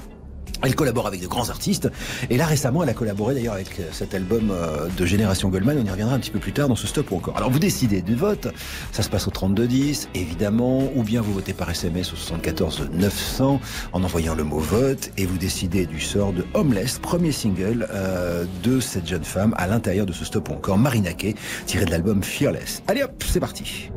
[0.63, 1.89] Elle collabore avec de grands artistes.
[2.29, 5.79] Et là, récemment, elle a collaboré d'ailleurs avec euh, cet album euh, de Génération Goldman.
[5.79, 7.37] On y reviendra un petit peu plus tard dans ce stop ou encore.
[7.37, 8.49] Alors, vous décidez du vote.
[8.93, 10.91] Ça se passe au 3210, évidemment.
[10.95, 13.61] Ou bien vous votez par SMS au 74 900
[13.93, 15.11] en envoyant le mot vote.
[15.17, 19.67] Et vous décidez du sort de Homeless, premier single euh, de cette jeune femme à
[19.67, 20.79] l'intérieur de ce stop ou encore.
[20.79, 21.35] Marina Kay,
[21.67, 22.83] tiré de l'album Fearless.
[22.87, 23.91] Allez hop, c'est parti.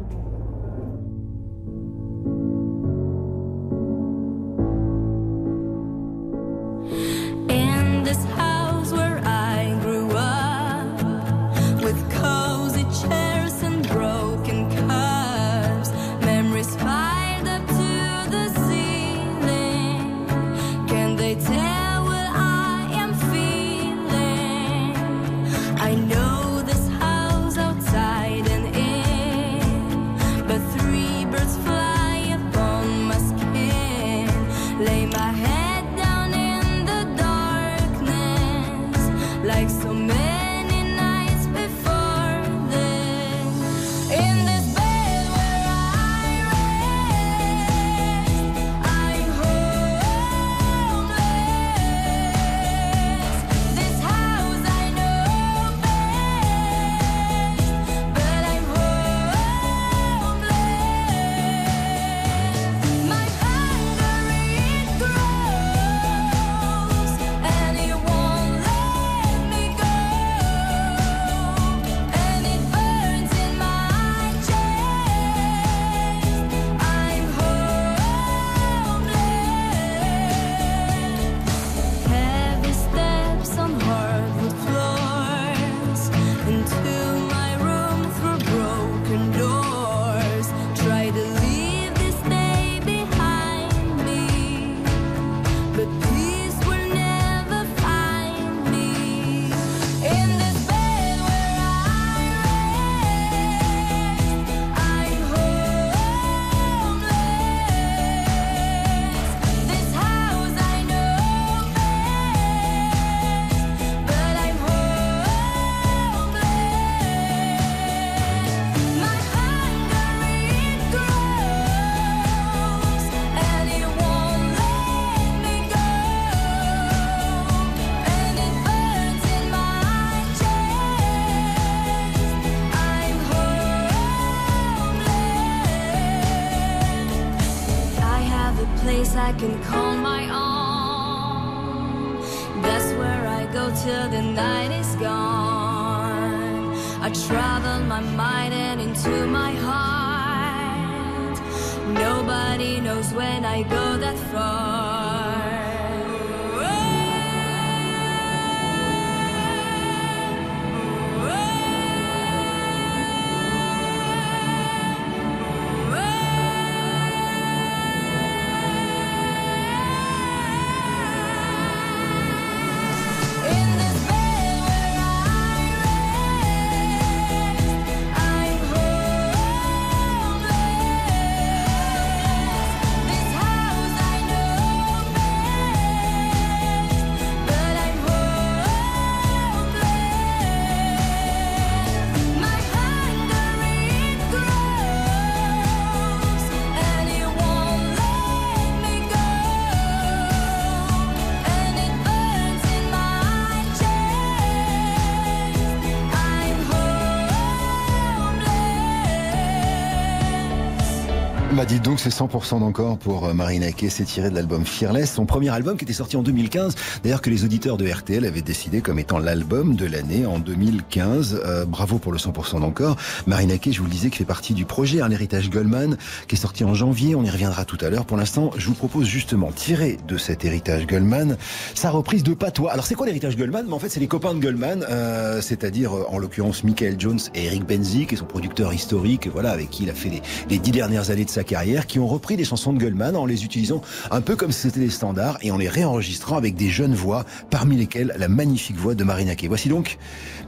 [211.73, 215.25] Dites donc, c'est 100% d'encore pour euh, Marina Kay, c'est tiré de l'album Fearless, son
[215.25, 218.81] premier album qui était sorti en 2015, d'ailleurs que les auditeurs de RTL avaient décidé
[218.81, 221.41] comme étant l'album de l'année en 2015.
[221.45, 222.97] Euh, bravo pour le 100% d'encore.
[223.25, 225.97] Marina Kay, je vous le disais, qui fait partie du projet Un héritage Goldman,
[226.27, 228.05] qui est sorti en janvier, on y reviendra tout à l'heure.
[228.05, 231.37] Pour l'instant, je vous propose justement, tiré de cet héritage Goldman,
[231.73, 232.71] sa reprise de Patois.
[232.71, 233.65] Alors c'est quoi l'héritage Goldman?
[233.67, 237.19] Mais En fait, c'est les copains de Goldman, euh, c'est-à-dire euh, en l'occurrence Michael Jones
[237.33, 240.59] et Eric Benzik, qui est son producteur historique, voilà, avec qui il a fait les,
[240.59, 243.45] dix dernières années de sa la qui ont repris des chansons de Goldman en les
[243.45, 246.93] utilisant un peu comme si c'était des standards et en les réenregistrant avec des jeunes
[246.93, 249.47] voix, parmi lesquelles la magnifique voix de Marina Kaye.
[249.47, 249.97] Voici donc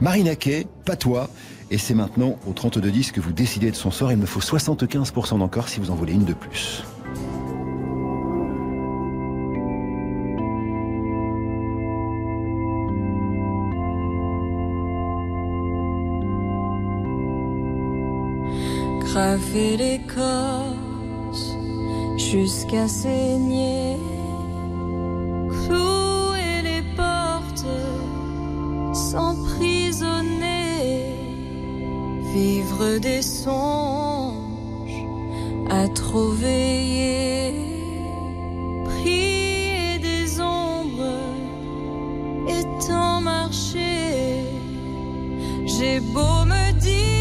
[0.00, 1.30] Marina Kaye, pas toi.
[1.70, 4.12] Et c'est maintenant au 32-10 que vous décidez de son sort.
[4.12, 6.84] Il me faut 75% d'encore si vous en voulez une de plus.
[19.16, 20.75] graver l'écorce
[22.30, 23.96] jusqu'à saigner,
[25.48, 27.74] clouer les portes,
[28.92, 30.34] s'emprisonner,
[32.34, 35.04] vivre des songes
[35.70, 37.54] à trop veiller,
[38.84, 41.20] prier des ombres
[42.48, 44.44] et tant marcher.
[45.64, 47.15] J'ai beau me dire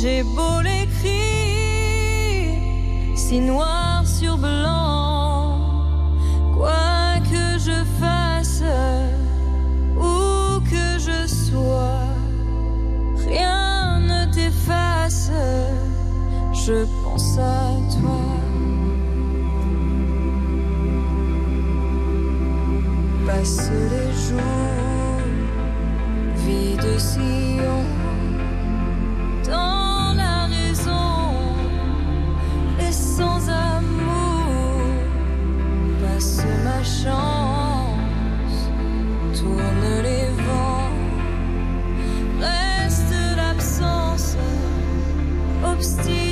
[0.00, 1.16] j'ai beau l'écrire
[3.14, 5.58] si noir sur blanc,
[6.54, 8.62] quoi que je fasse,
[9.96, 12.06] où que je sois,
[13.26, 15.30] rien ne t'efface,
[16.52, 18.20] je pense à toi.
[23.26, 24.05] Passe les
[45.76, 46.25] upstairs.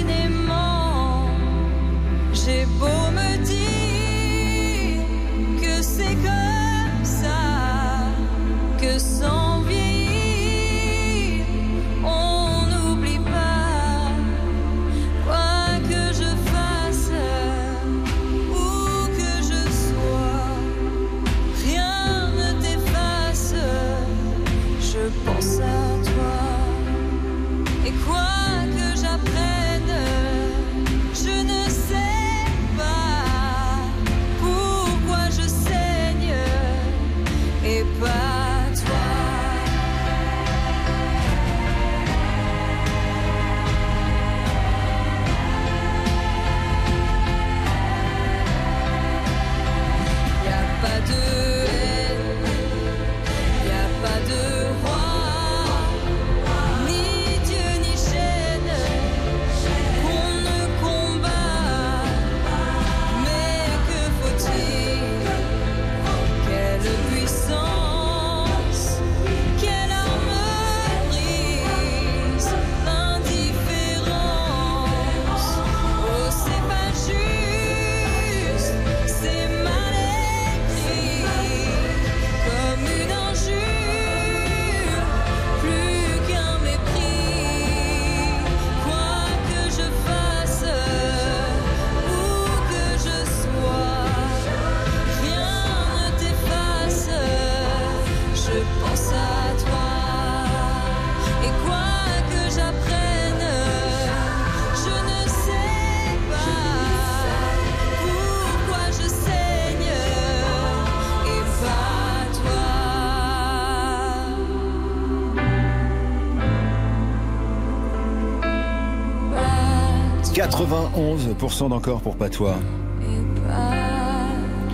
[121.15, 122.57] 91% d'encore pour Patois.
[123.01, 123.53] Et pas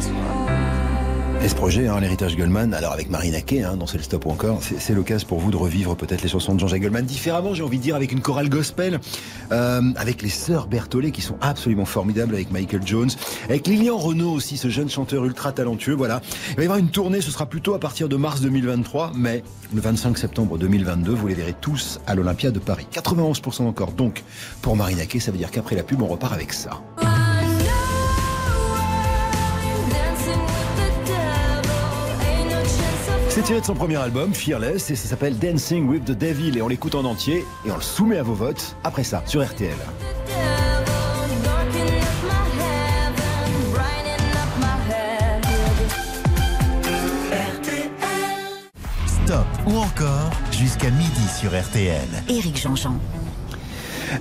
[0.01, 0.11] toi.
[1.43, 4.27] Et ce projet, hein, l'héritage Goldman, alors avec Marina Kaye, hein, dans C'est le stop
[4.27, 7.05] ou encore, c'est c'est l'occasion pour vous de revivre peut-être les chansons de Jean-Jacques Goldman
[7.05, 9.01] différemment, j'ai envie de dire, avec une chorale gospel,
[9.53, 13.11] euh, avec les sœurs Berthollet qui sont absolument formidables, avec Michael Jones,
[13.49, 16.21] avec Lilian Renault aussi, ce jeune chanteur ultra talentueux, voilà.
[16.51, 19.43] Il va y avoir une tournée, ce sera plutôt à partir de mars 2023, mais
[19.75, 22.87] le 25 septembre 2022, vous les verrez tous à l'Olympia de Paris.
[22.93, 24.23] 91% encore, donc,
[24.63, 26.81] pour Marina Kaye, ça veut dire qu'après la pub, on repart avec ça.
[33.41, 36.61] C'est tiré de son premier album, Fearless, et ça s'appelle Dancing with the Devil, et
[36.61, 39.71] on l'écoute en entier, et on le soumet à vos votes, après ça, sur RTL.
[49.07, 52.09] Stop ou encore jusqu'à midi sur RTL.
[52.29, 52.97] Éric Jean-Jean.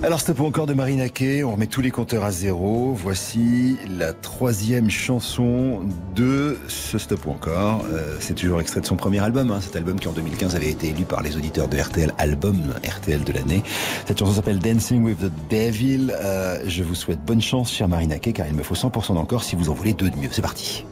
[0.02, 1.42] Alors, stop encore de Marina Kay.
[1.42, 2.92] On remet tous les compteurs à zéro.
[2.94, 5.80] Voici la troisième chanson
[6.14, 7.84] de ce stop encore.
[7.92, 9.50] Euh, c'est toujours extrait de son premier album.
[9.50, 9.60] Hein.
[9.60, 13.24] Cet album qui en 2015 avait été élu par les auditeurs de RTL, album RTL
[13.24, 13.62] de l'année.
[14.06, 16.12] Cette chanson s'appelle Dancing with the Devil.
[16.22, 19.42] Euh, je vous souhaite bonne chance, cher Marina Kay, car il me faut 100% d'encore
[19.42, 20.28] si vous en voulez deux de mieux.
[20.30, 20.84] C'est parti.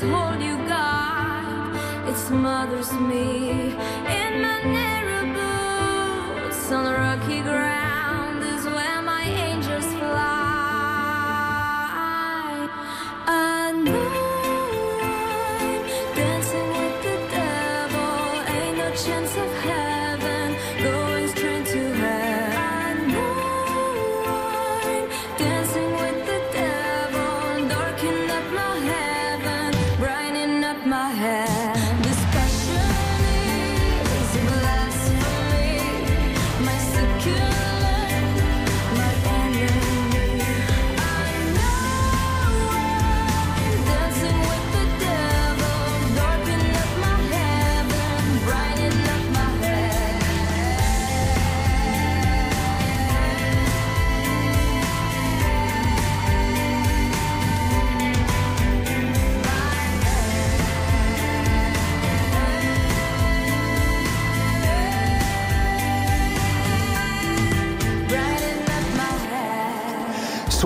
[0.00, 2.08] This hold you got.
[2.08, 5.24] It smothers me in my narrow
[6.46, 7.69] boots on the rocky ground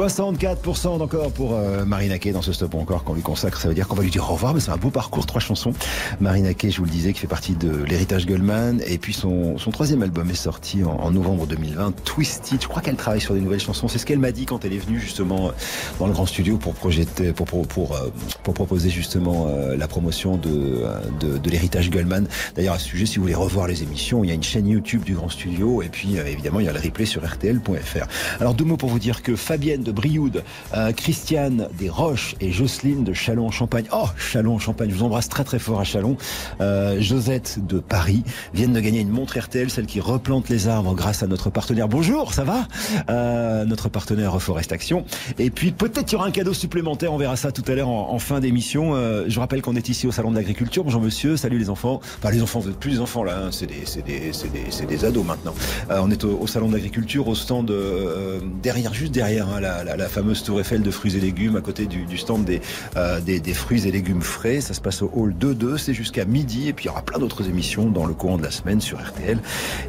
[0.07, 3.61] 64% d'encore pour euh, Marina Kay dans ce stop encore qu'on lui consacre.
[3.61, 5.41] Ça veut dire qu'on va lui dire au revoir, mais c'est un beau parcours, trois
[5.41, 5.73] chansons.
[6.21, 8.83] Marina Kay, je vous le disais, qui fait partie de l'héritage Goldman.
[8.87, 12.61] Et puis son, son troisième album est sorti en, novembre 2020, Twisted.
[12.63, 13.89] Je crois qu'elle travaille sur des nouvelles chansons.
[13.89, 15.53] C'est ce qu'elle m'a dit quand elle est venue justement
[15.99, 18.11] dans le grand studio pour projeter, pour, pour, pour, euh,
[18.43, 22.27] pour proposer justement euh, la promotion de, euh, de, de l'héritage Goldman.
[22.57, 24.67] D'ailleurs, à ce sujet, si vous voulez revoir les émissions, il y a une chaîne
[24.67, 25.83] YouTube du grand studio.
[25.83, 28.07] Et puis, euh, évidemment, il y a le replay sur rtl.fr.
[28.41, 30.43] Alors, deux mots pour vous dire que Fabienne de Brioude,
[30.75, 33.87] euh, Christiane des Roches et Jocelyne de Chalon-en-Champagne.
[33.93, 36.17] Oh, Chalon-en-Champagne, je vous embrasse très très fort à Chalon.
[36.61, 38.23] Euh, Josette de Paris
[38.53, 41.89] viennent de gagner une montre RTL, celle qui replante les arbres grâce à notre partenaire.
[41.89, 42.69] Bonjour, ça va?
[43.09, 45.05] Euh, Notre partenaire Forest Action.
[45.39, 47.89] Et puis peut-être il y aura un cadeau supplémentaire, on verra ça tout à l'heure
[47.89, 48.95] en, fin d'émission.
[48.95, 50.85] Euh, je rappelle qu'on est ici au Salon de l'Agriculture.
[50.85, 52.01] Bonjour monsieur, salut les enfants.
[52.19, 55.05] Enfin les enfants, vous êtes plus les enfants là, hein, c'est des, des, des, des
[55.05, 55.55] ados maintenant.
[55.91, 59.61] Euh, on est au, au Salon de l'Agriculture, au stand euh, derrière, juste derrière hein,
[59.85, 62.61] la, la fameuse tour Eiffel de fruits et légumes à côté du, du stand des,
[62.97, 64.61] euh, des, des fruits et légumes frais.
[64.61, 66.69] Ça se passe au hall 2-2, c'est jusqu'à midi.
[66.69, 68.99] Et puis il y aura plein d'autres émissions dans le courant de la semaine sur
[68.99, 69.39] RTL.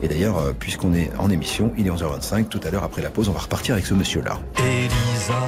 [0.03, 2.47] Et d'ailleurs, euh, puisqu'on est en émission, il est 11h25.
[2.47, 4.39] Tout à l'heure, après la pause, on va repartir avec ce monsieur-là.
[4.59, 5.41] Elisa,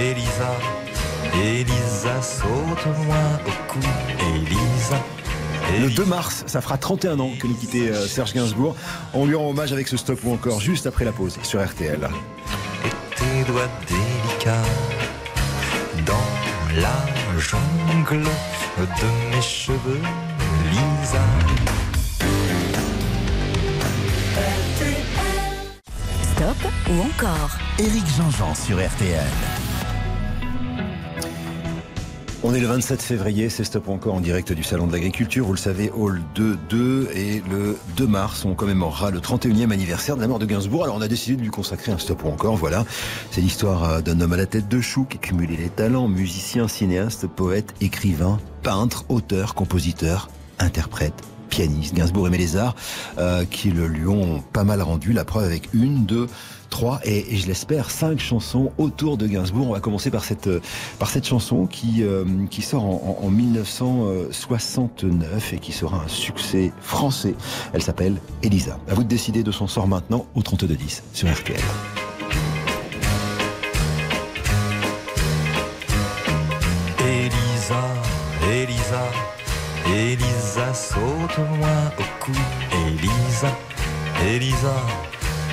[0.00, 0.50] Elisa,
[1.42, 3.16] Elisa, saute-moi
[3.46, 3.80] au cou,
[4.34, 5.02] Elisa.
[5.80, 8.76] Le 2 mars, ça fera 31 ans que nous quittait euh, Serge Gainsbourg.
[9.14, 12.08] On lui rend hommage avec ce stop ou encore juste après la pause sur RTL.
[13.24, 14.68] Tes doigts délicats
[16.04, 16.28] dans
[16.76, 18.22] la jungle
[18.76, 20.02] de mes cheveux,
[20.70, 21.24] Lisa.
[26.34, 27.56] Stop ou encore?
[27.78, 29.63] Éric Jean-Jean sur RTL.
[32.46, 35.46] On est le 27 février, c'est Stop encore en direct du Salon de l'Agriculture.
[35.46, 40.20] Vous le savez, Hall 2-2 et le 2 mars, on commémorera le 31e anniversaire de
[40.20, 40.84] la mort de Gainsbourg.
[40.84, 42.84] Alors on a décidé de lui consacrer un Stop encore, voilà.
[43.30, 46.68] C'est l'histoire euh, d'un homme à la tête de chou qui cumulait les talents, musicien,
[46.68, 50.28] cinéaste, poète, écrivain, peintre, auteur, compositeur,
[50.58, 51.14] interprète,
[51.48, 51.94] pianiste.
[51.94, 52.74] Gainsbourg aimait les arts,
[53.16, 55.14] euh, qui le lui ont pas mal rendu.
[55.14, 56.26] La preuve avec une, deux,
[56.74, 59.70] trois et, je l'espère cinq chansons autour de Gainsbourg.
[59.70, 60.60] On va commencer par cette euh,
[60.98, 67.36] par cette chanson qui euh, qui sort en 1969 et qui sera un succès français.
[67.72, 68.80] Elle s'appelle Elisa.
[68.88, 71.60] À vous de décider de son sort maintenant au 3210 sur RTL.
[76.98, 77.84] Elisa,
[78.52, 79.04] Elisa,
[79.94, 82.32] Elisa, saute-moi au cou,
[82.88, 83.56] Elisa,
[84.26, 84.74] Elisa,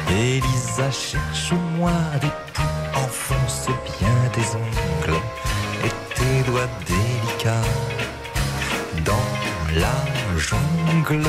[0.10, 1.92] Elisa, cherche-moi
[2.22, 3.68] des poux, enfonce
[4.00, 5.20] bien tes ongles
[5.86, 7.68] et tes doigts délicats.
[9.06, 9.28] Dans
[9.76, 11.24] la jungle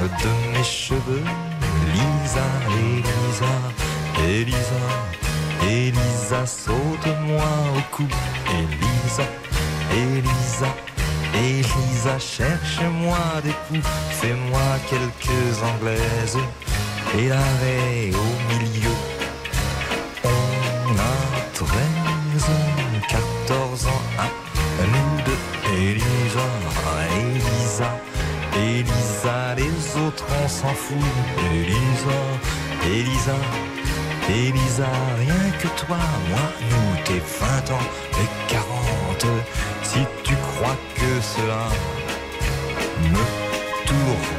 [0.00, 1.24] de mes cheveux,
[1.92, 2.46] Lisa,
[2.76, 3.52] Elisa,
[4.28, 4.84] Elisa,
[5.62, 8.06] Elisa, saute-moi au cou,
[8.50, 9.24] Elisa,
[9.92, 10.74] Elisa,
[11.34, 13.88] Elisa, cherche-moi des coups,
[14.20, 16.38] fais-moi quelques anglaises
[17.18, 18.96] et l'arrêt au milieu.
[20.24, 21.16] On a
[21.52, 21.68] 13,
[23.08, 24.26] 14 ans, à
[24.86, 25.40] nous deux,
[25.76, 26.48] Elisa,
[27.16, 27.90] Elisa,
[28.56, 30.98] Elisa, les autres on s'en fout,
[31.52, 32.20] Elisa,
[32.86, 33.36] Elisa.
[34.30, 34.88] Elisa,
[35.18, 35.98] rien que toi,
[36.30, 39.26] moi, nous, tes 20 ans et 40.
[39.82, 41.68] Si tu crois que cela
[43.02, 43.24] me
[43.86, 44.33] tourmente,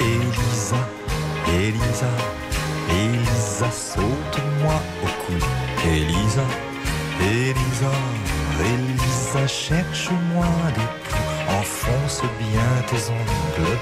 [0.00, 0.76] Elisa,
[1.48, 2.10] Elisa,
[2.90, 5.61] Elisa, saute-moi au cou.
[5.84, 6.46] Elisa,
[7.20, 7.92] Elisa,
[8.60, 11.52] Elisa, cherche-moi des poux.
[11.58, 13.78] Enfonce bien tes ongles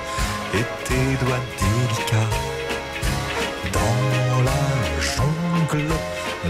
[0.54, 2.36] et tes doigts délicats
[3.72, 5.88] dans la jungle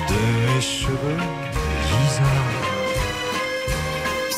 [0.08, 1.39] de mes cheveux.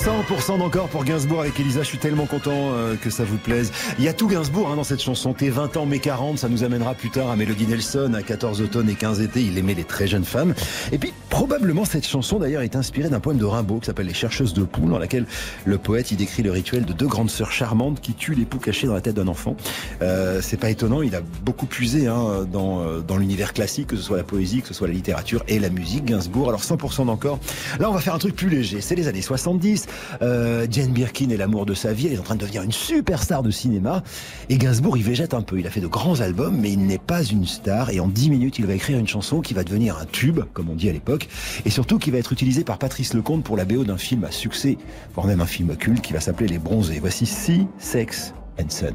[0.03, 1.83] 100% d'encore pour Gainsbourg avec Elisa.
[1.83, 3.71] Je suis tellement content euh, que ça vous plaise.
[4.01, 5.33] Il y a tout Gainsbourg hein, dans cette chanson.
[5.33, 6.39] T'es 20 ans, mais 40.
[6.39, 9.43] Ça nous amènera plus tard à Melody Nelson, à 14 automnes et 15 étés.
[9.43, 10.55] Il aimait les très jeunes femmes.
[10.91, 14.13] Et puis, probablement, cette chanson d'ailleurs est inspirée d'un poème de Rimbaud qui s'appelle Les
[14.13, 15.25] chercheuses de poux, dans laquelle
[15.67, 18.59] le poète y décrit le rituel de deux grandes sœurs charmantes qui tuent les poux
[18.59, 19.55] cachés dans la tête d'un enfant.
[20.03, 21.03] Euh, c'est pas étonnant.
[21.03, 24.63] Il a beaucoup puisé hein, dans, euh, dans l'univers classique, que ce soit la poésie,
[24.63, 26.07] que ce soit la littérature et la musique.
[26.07, 26.49] Gainsbourg.
[26.49, 27.39] Alors 100% d'encore.
[27.79, 28.81] Là, on va faire un truc plus léger.
[28.81, 29.87] C'est les années 70.
[30.23, 32.07] Euh, Jane Birkin est l'amour de sa vie.
[32.07, 34.03] Elle est en train de devenir une superstar de cinéma.
[34.49, 35.59] Et Gainsbourg, il végète un peu.
[35.59, 37.91] Il a fait de grands albums, mais il n'est pas une star.
[37.91, 40.71] Et en 10 minutes, il va écrire une chanson qui va devenir un tube, comme
[40.71, 41.29] on dit à l'époque.
[41.65, 44.31] Et surtout, qui va être utilisée par Patrice Lecomte pour la BO d'un film à
[44.31, 44.79] succès,
[45.15, 46.99] voire même un film culte qui va s'appeler Les Bronzés.
[47.01, 48.95] Voici Sea, Sex and Sun.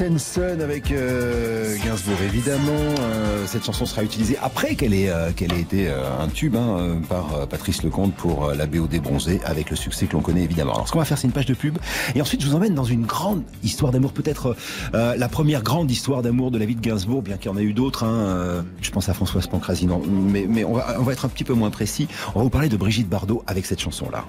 [0.00, 2.72] Son avec euh, Gainsbourg, évidemment.
[2.72, 6.56] Euh, cette chanson sera utilisée après qu'elle ait, euh, qu'elle ait été euh, un tube
[6.56, 10.42] hein, par Patrice Lecomte pour la BO des bronzés, avec le succès que l'on connaît
[10.42, 10.72] évidemment.
[10.72, 11.76] Alors ce qu'on va faire, c'est une page de pub.
[12.14, 14.56] Et ensuite, je vous emmène dans une grande histoire d'amour, peut-être
[14.94, 17.62] la première grande histoire d'amour de la vie de Gainsbourg, bien qu'il y en ait
[17.62, 18.04] eu d'autres.
[18.04, 21.28] Hein, je pense à Françoise Pancrazi, non, mais, mais on, va, on va être un
[21.28, 22.08] petit peu moins précis.
[22.34, 24.24] On va vous parler de Brigitte Bardot avec cette chanson-là.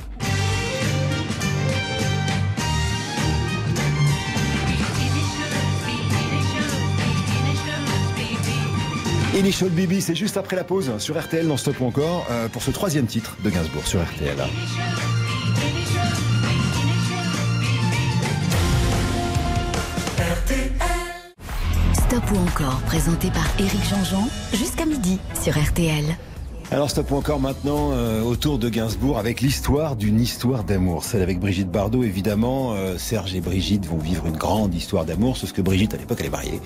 [9.41, 12.61] Initial BB, c'est juste après la pause sur RTL dans Stop ou encore euh, pour
[12.61, 14.37] ce troisième titre de Gainsbourg sur RTL.
[21.93, 26.05] Stop ou encore, présenté par Éric Jean-Jean, jusqu'à midi sur RTL.
[26.73, 31.03] Alors stop encore maintenant euh, autour de Gainsbourg avec l'histoire d'une histoire d'amour.
[31.03, 32.75] Celle avec Brigitte Bardot évidemment.
[32.75, 35.35] Euh, Serge et Brigitte vont vivre une grande histoire d'amour.
[35.35, 36.61] Ce que Brigitte à l'époque elle est mariée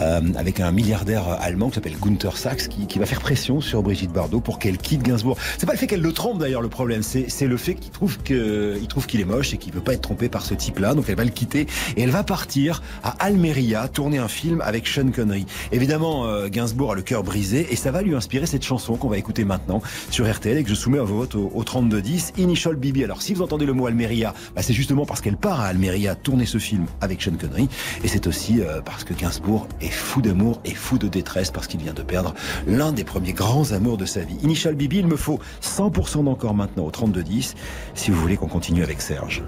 [0.00, 3.82] euh, avec un milliardaire allemand qui s'appelle Gunther Sachs qui, qui va faire pression sur
[3.82, 5.36] Brigitte Bardot pour qu'elle quitte Gainsbourg.
[5.58, 8.18] C'est pas le fait qu'elle le trompe d'ailleurs le problème, c'est le fait qu'il trouve
[8.18, 10.94] qu'il est moche et qu'il veut pas être trompé par ce type-là.
[10.94, 14.86] Donc elle va le quitter et elle va partir à Almeria tourner un film avec
[14.86, 15.46] Sean Connery.
[15.72, 19.08] Évidemment euh, Gainsbourg a le cœur brisé et ça va lui inspirer cette chanson qu'on
[19.08, 22.34] va écouter maintenant sur RTL et que je soumets vos votes au, au 3210.
[22.38, 23.02] Initial Bibi.
[23.02, 26.14] Alors si vous entendez le mot Almeria, bah, c'est justement parce qu'elle part à Almeria
[26.14, 27.68] tourner ce film avec Sean Connery
[28.04, 31.66] et c'est aussi euh, parce que Gainsbourg est fou d'amour et fou de détresse parce
[31.66, 32.34] qu'il vient de perdre
[32.66, 34.36] l'un des premiers grands amours de sa vie.
[34.42, 37.54] Initial Bibi, il me faut 100% d'encore maintenant au 3210
[37.94, 39.42] si vous voulez qu'on continue avec Serge.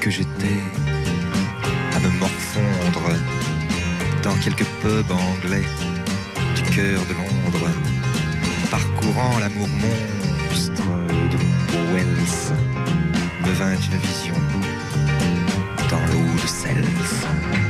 [0.00, 0.62] Que j'étais
[1.94, 3.10] à me morfondre
[4.22, 5.64] dans quelques pubs anglais
[6.54, 7.68] du cœur de Londres,
[8.70, 10.82] parcourant l'amour monstre
[11.32, 11.36] de
[11.92, 12.54] Wells,
[13.44, 14.34] me vint une vision
[15.90, 17.69] dans l'eau de Self.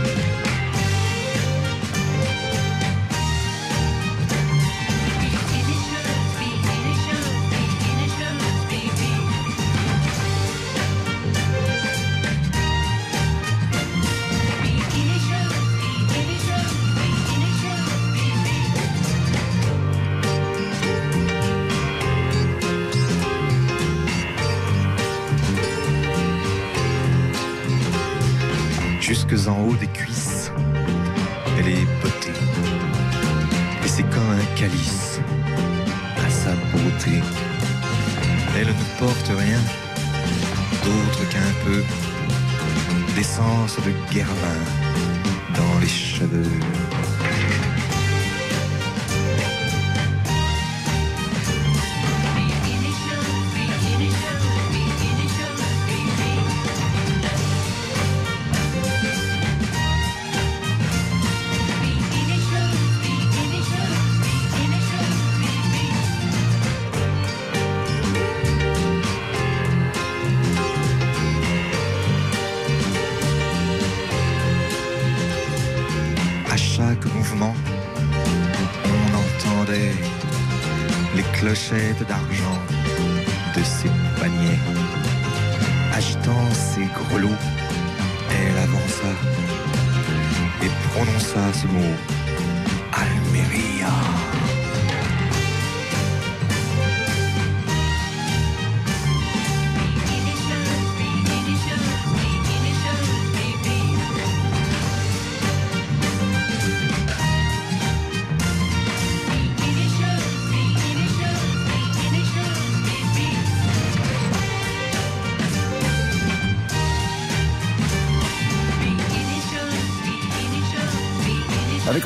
[44.11, 44.70] D'essence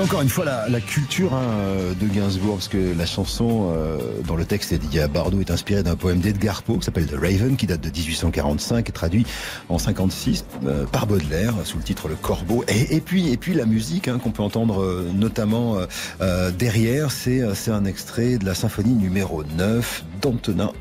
[0.05, 3.97] encore une fois la, la culture hein, euh, de Gainsbourg, parce que la chanson euh,
[4.27, 7.07] dont le texte est dédié à Bardot est inspirée d'un poème d'Edgar Poe qui s'appelle
[7.07, 9.25] The Raven, qui date de 1845 et traduit
[9.67, 12.63] en 56 euh, par Baudelaire sous le titre Le Corbeau.
[12.67, 15.87] Et, et puis et puis la musique hein, qu'on peut entendre euh, notamment euh,
[16.21, 20.71] euh, derrière, c'est c'est un extrait de la symphonie numéro 9 d'Antonin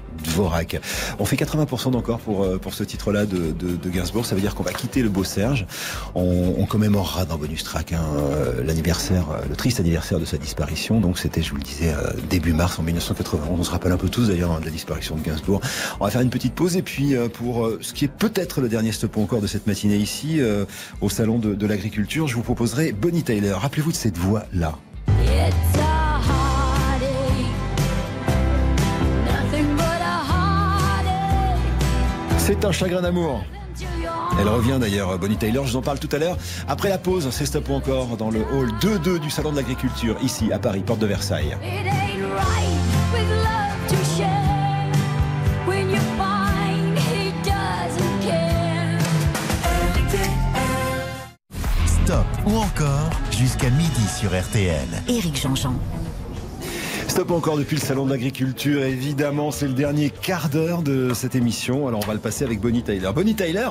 [1.19, 4.27] On fait 80% d'encore pour, euh, pour ce titre-là de, de, de Gainsbourg.
[4.27, 5.67] Ça veut dire qu'on va quitter le beau Serge.
[6.15, 10.37] On, on commémorera dans Bonus Track hein, euh, l'anniversaire, euh, le triste anniversaire de sa
[10.37, 11.01] disparition.
[11.01, 11.95] Donc c'était, je vous le disais,
[12.29, 13.61] début mars en 1991.
[13.61, 15.61] On se rappelle un peu tous d'ailleurs hein, de la disparition de Gainsbourg.
[16.01, 18.93] On va faire une petite pause et puis pour ce qui est peut-être le dernier
[18.93, 20.41] stop encore de cette matinée ici,
[21.01, 23.53] au salon de, de l'agriculture, je vous proposerai Bonnie Tyler.
[23.53, 24.75] Rappelez-vous de cette voix-là.
[32.47, 33.43] C'est un chagrin d'amour.
[34.39, 36.37] Elle revient d'ailleurs, Bonnie Taylor, je vous en parle tout à l'heure.
[36.69, 40.19] Après la pause, c'est stop ou encore dans le hall 2-2 du Salon de l'Agriculture,
[40.23, 41.57] ici à Paris, porte de Versailles.
[51.87, 54.87] Stop ou encore jusqu'à midi sur RTL.
[55.09, 55.73] Éric Jean-Jean.
[57.15, 58.83] Stop encore depuis le Salon de l'Agriculture.
[58.83, 61.87] Évidemment, c'est le dernier quart d'heure de cette émission.
[61.87, 63.09] Alors, on va le passer avec Bonnie Tyler.
[63.15, 63.69] Bonnie Tyler,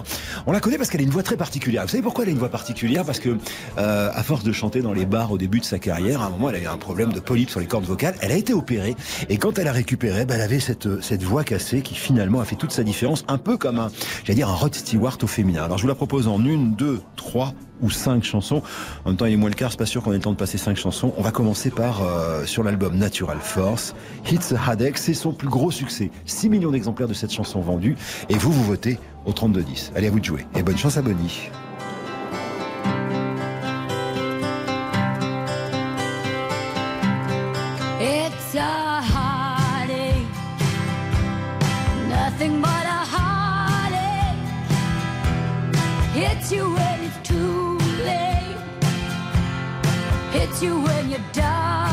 [0.47, 1.81] on la connaît parce qu'elle a une voix très particulière.
[1.81, 3.03] Vous savez pourquoi elle a une voix particulière?
[3.03, 3.35] Parce que,
[3.77, 6.29] euh, à force de chanter dans les bars au début de sa carrière, à un
[6.29, 8.15] moment, elle a eu un problème de polype sur les cordes vocales.
[8.21, 8.95] Elle a été opérée.
[9.27, 12.45] Et quand elle a récupéré, ben, elle avait cette, cette voix cassée qui finalement a
[12.45, 13.25] fait toute sa différence.
[13.27, 13.91] Un peu comme un,
[14.23, 15.65] j'allais dire, un Rod Stewart au féminin.
[15.65, 17.53] Alors, je vous la propose en une, deux, trois
[17.83, 18.63] ou cinq chansons.
[19.05, 20.31] En même temps, il est moins le quart, c'est pas sûr qu'on ait le temps
[20.31, 21.13] de passer cinq chansons.
[21.17, 23.93] On va commencer par, euh, sur l'album Natural Force,
[24.31, 26.09] Hits Headache, c'est son plus gros succès.
[26.25, 27.95] 6 millions d'exemplaires de cette chanson vendus.
[28.29, 29.91] Et vous, vous votez au 32-10.
[29.95, 30.45] Allez, à vous de jouer.
[30.55, 31.49] Et bonne chance à Bonnie.
[51.13, 51.92] You when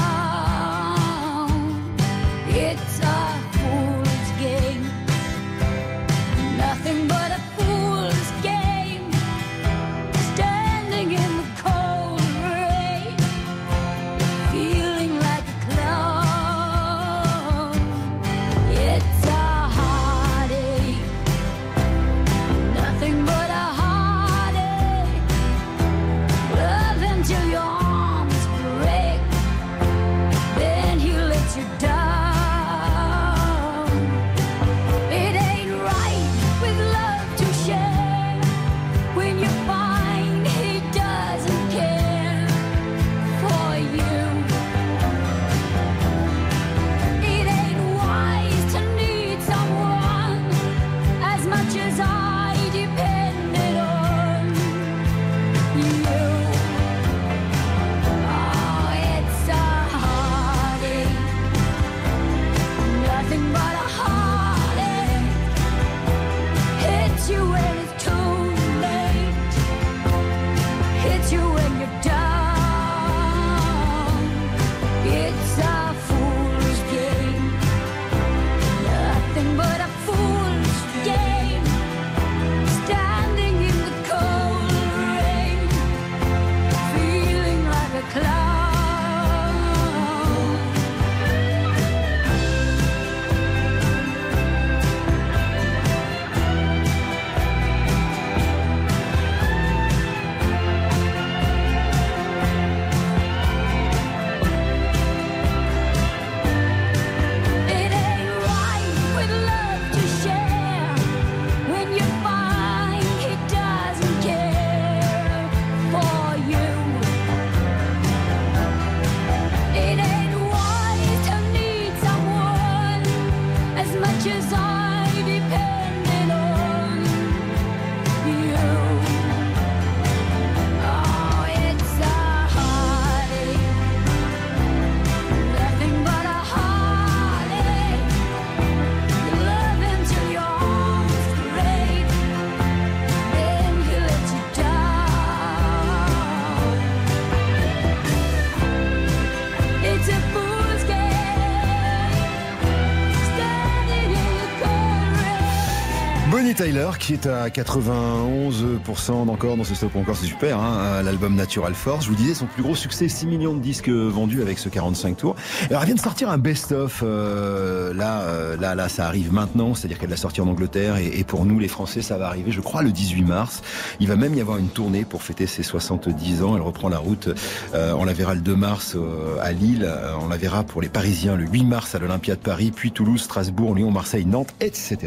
[156.61, 160.59] Tyler qui est à 91% d'encore dans ce stop encore, c'est super.
[160.59, 163.89] Hein L'album Natural Force, je vous disais son plus gros succès, 6 millions de disques
[163.89, 165.37] vendus avec ce 45 tours.
[165.71, 167.03] Alors elle vient de sortir un best-of.
[167.03, 171.07] euh, là, euh, là, là, ça arrive maintenant, c'est-à-dire qu'elle l'a sorti en Angleterre et,
[171.07, 173.63] et pour nous les Français, ça va arriver, je crois, le 18 mars.
[173.99, 176.57] Il va même y avoir une tournée pour fêter ses 70 ans.
[176.57, 177.31] Elle reprend la route.
[177.75, 179.87] Euh, on la verra le 2 mars euh, à Lille.
[179.89, 182.93] Euh, on la verra pour les Parisiens le 8 mars à l'Olympia de Paris, puis
[182.93, 184.99] Toulouse, Strasbourg, Lyon, Marseille, Nantes, etc.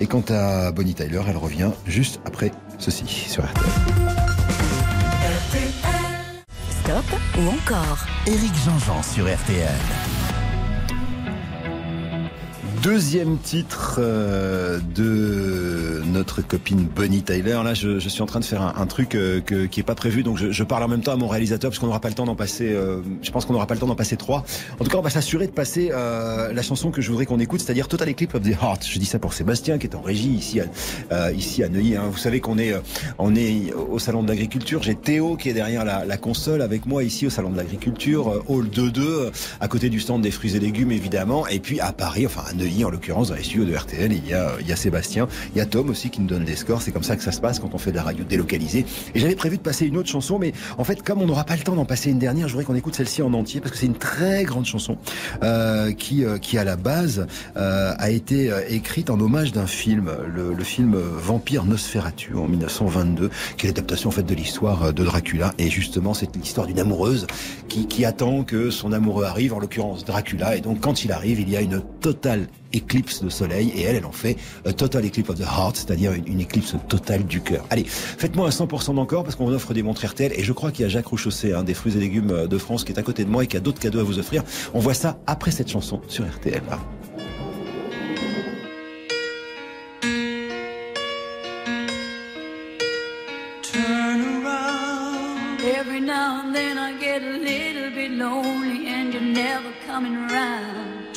[0.00, 3.64] Et quant à Bonnie Tyler, elle revient juste après ceci sur RTL.
[6.70, 7.04] Stop
[7.36, 10.17] ou encore Éric Jean-Jean sur RTL.
[12.82, 17.58] Deuxième titre euh, de notre copine Bonnie Tyler.
[17.64, 19.82] Là, je, je suis en train de faire un, un truc euh, que- qui est
[19.84, 22.00] pas prévu, donc je, je parle en même temps à mon réalisateur parce qu'on n'aura
[22.00, 22.68] pas le temps d'en passer.
[22.72, 24.44] euh, je pense qu'on n'aura pas le temps d'en passer trois.
[24.78, 27.40] En tout cas, on va s'assurer de passer euh, la chanson que je voudrais qu'on
[27.40, 28.86] écoute, c'est-à-dire Total Eclipse of the Heart.
[28.88, 30.60] Je dis ça pour Sébastien qui est en régie ici
[31.10, 31.96] à ici à Neuilly.
[31.96, 32.04] hein.
[32.10, 32.74] Vous savez qu'on est
[33.18, 34.82] on est au salon de l'agriculture.
[34.84, 38.44] J'ai Théo qui est derrière la, la console avec moi ici au salon de l'agriculture,
[38.48, 39.30] hall 2-2, euh,
[39.60, 41.46] à côté du stand des fruits et légumes évidemment.
[41.48, 44.34] Et puis à Paris, enfin à Neuilly en l'occurrence, dans les de RTL, il y
[44.34, 46.82] a il y a Sébastien, il y a Tom aussi qui nous donne des scores.
[46.82, 48.84] C'est comme ça que ça se passe quand on fait de la radio délocalisée.
[49.14, 51.56] Et j'avais prévu de passer une autre chanson, mais en fait comme on n'aura pas
[51.56, 53.78] le temps d'en passer une dernière, je voudrais qu'on écoute celle-ci en entier parce que
[53.78, 54.98] c'est une très grande chanson
[55.42, 57.26] euh, qui euh, qui à la base
[57.56, 62.48] euh, a été euh, écrite en hommage d'un film, le, le film Vampire Nosferatu en
[62.48, 65.54] 1922, qui est l'adaptation en fait de l'histoire euh, de Dracula.
[65.58, 67.26] Et justement, c'est l'histoire d'une amoureuse
[67.68, 70.56] qui, qui attend que son amoureux arrive, en l'occurrence Dracula.
[70.56, 73.96] Et donc, quand il arrive, il y a une totale éclipse de soleil et elle,
[73.96, 77.40] elle en fait a total eclipse of the heart, c'est-à-dire une, une éclipse totale du
[77.40, 77.64] cœur.
[77.70, 80.82] Allez, faites-moi un 100% d'encore parce qu'on offre des montres RTL et je crois qu'il
[80.82, 83.02] y a Jacques Rouchaussé, hein, des fruits et légumes euh, de France, qui est à
[83.02, 84.42] côté de moi et qui a d'autres cadeaux à vous offrir.
[84.74, 86.62] On voit ça après cette chanson sur RTL.
[93.62, 95.60] Turn around.
[95.62, 100.97] Every now and then I get a little bit lonely and you're never coming around.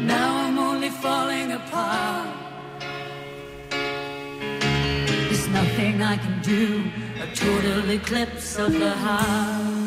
[0.00, 2.28] Now I'm only falling apart.
[3.70, 6.90] There's nothing I can do,
[7.22, 9.83] a total eclipse of the heart.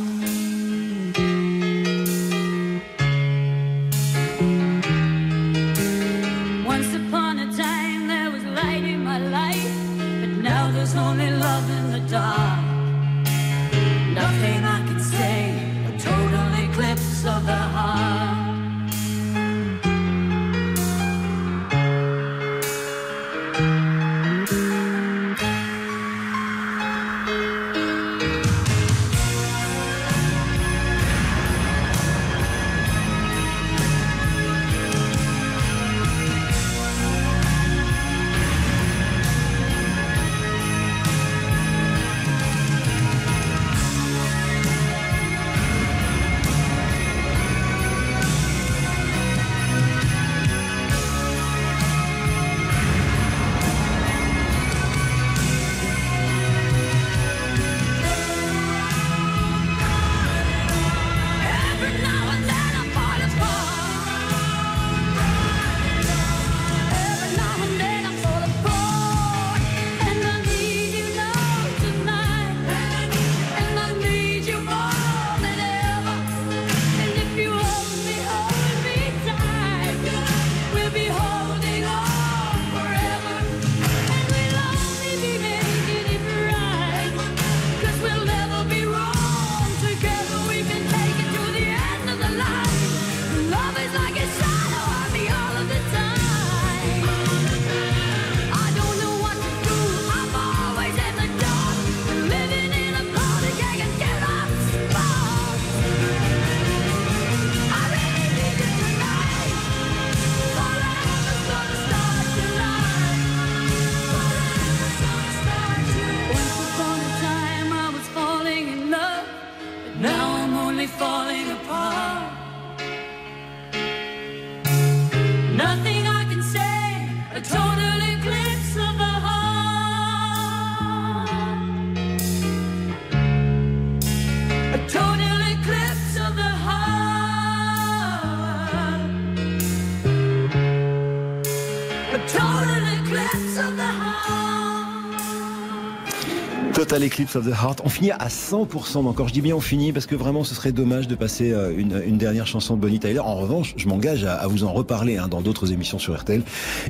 [146.78, 147.82] Total Eclipse of the Heart.
[147.86, 149.30] On finit à 100% d'encore.
[149.30, 152.04] Je dis bien on finit parce que vraiment ce serait dommage de passer euh, une,
[152.06, 153.18] une dernière chanson de Bonnie Tyler.
[153.18, 156.44] En revanche, je m'engage à, à vous en reparler hein, dans d'autres émissions sur RTL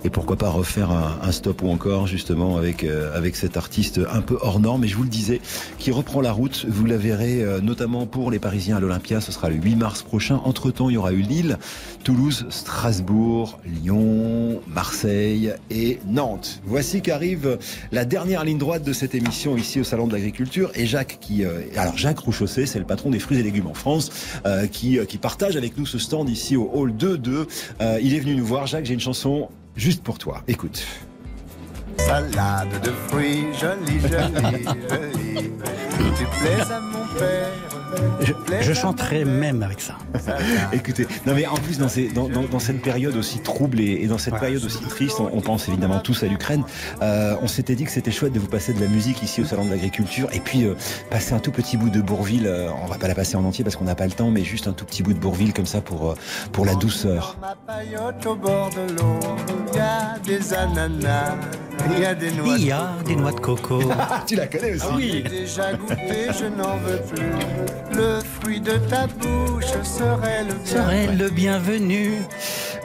[0.03, 4.01] et pourquoi pas refaire un, un stop ou encore justement avec euh, avec cet artiste
[4.11, 4.83] un peu hors norme.
[4.83, 5.39] Et je vous le disais,
[5.79, 6.65] qui reprend la route.
[6.67, 9.21] Vous la verrez euh, notamment pour les Parisiens à l'Olympia.
[9.21, 10.41] Ce sera le 8 mars prochain.
[10.43, 11.59] Entre temps, il y aura eu Lille,
[12.03, 16.59] Toulouse, Strasbourg, Lyon, Marseille et Nantes.
[16.65, 17.57] Voici qu'arrive
[17.93, 21.43] la dernière ligne droite de cette émission ici au Salon de l'Agriculture et Jacques qui
[21.45, 24.11] euh, alors Jacques Rouchaussé, c'est le patron des fruits et légumes en France
[24.45, 27.47] euh, qui euh, qui partage avec nous ce stand ici au hall 2-2.
[27.81, 28.67] Euh, il est venu nous voir.
[28.67, 30.43] Jacques, j'ai une chanson juste pour toi.
[30.47, 30.85] Écoute.
[31.97, 35.51] Salade de fruits, jolie, jolie, jolie.
[36.17, 37.76] Tu plais à mon père.
[38.21, 39.95] Je, je chanterai même avec ça.
[40.73, 43.99] Écoutez, non mais en plus dans, ces, dans, dans, dans cette période aussi trouble et,
[44.03, 46.63] et dans cette période aussi triste, on, on pense évidemment tous à l'Ukraine.
[47.01, 49.45] Euh, on s'était dit que c'était chouette de vous passer de la musique ici au
[49.45, 50.75] salon de l'agriculture et puis euh,
[51.09, 52.47] passer un tout petit bout de Bourville.
[52.47, 54.43] euh, on va pas la passer en entier parce qu'on n'a pas le temps, mais
[54.43, 56.15] juste un tout petit bout de Bourville comme ça pour euh,
[56.51, 57.37] pour la douceur.
[57.41, 59.19] ma paillote au bord de l'eau.
[59.73, 61.35] Il y a des ananas,
[61.95, 62.57] il y a des noix.
[63.05, 63.79] Des de coco.
[64.09, 65.11] Ah, tu la connais aussi.
[65.11, 67.86] J'ai déjà goûté, je n'en veux plus.
[67.91, 72.11] Le fruit de ta bouche serait le Serait le bienvenu.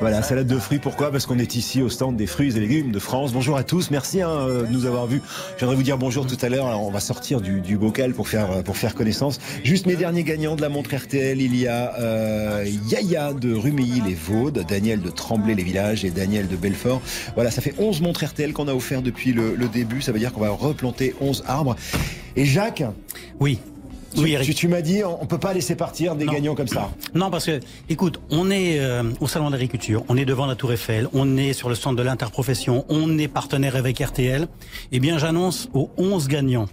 [0.01, 0.79] Voilà, salade de fruits.
[0.79, 1.11] Pourquoi?
[1.11, 3.33] Parce qu'on est ici au stand des fruits et légumes de France.
[3.33, 3.91] Bonjour à tous.
[3.91, 5.20] Merci hein, euh, de nous avoir vus.
[5.55, 6.66] Je viendrai vous dire bonjour tout à l'heure.
[6.66, 9.39] Alors, on va sortir du, du bocal pour faire euh, pour faire connaissance.
[9.65, 11.41] Juste mes derniers gagnants de la montre RTL.
[11.41, 16.11] Il y a euh, Yaya de Rumilly les Vaudes, Daniel de Tremblay les Villages et
[16.11, 17.01] Daniel de Belfort.
[17.35, 20.01] Voilà, ça fait 11 montres RTL qu'on a offert depuis le, le début.
[20.01, 21.77] Ça veut dire qu'on va replanter 11 arbres.
[22.35, 22.83] Et Jacques,
[23.41, 23.59] Oui.
[24.14, 24.47] Tu, Oui, Eric.
[24.48, 26.32] tu, tu m'as dit, on on peut pas laisser partir des Non.
[26.32, 26.90] gagnants comme ça.
[27.14, 30.55] Non, parce que, écoute, on est euh, au Salon de l'Agriculture, on est devant la
[30.56, 34.48] Tour Eiffel, on est sur le stand de l'interprofession, on est partenaire avec RTL.
[34.93, 36.66] Eh bien, j'annonce aux 11 gagnants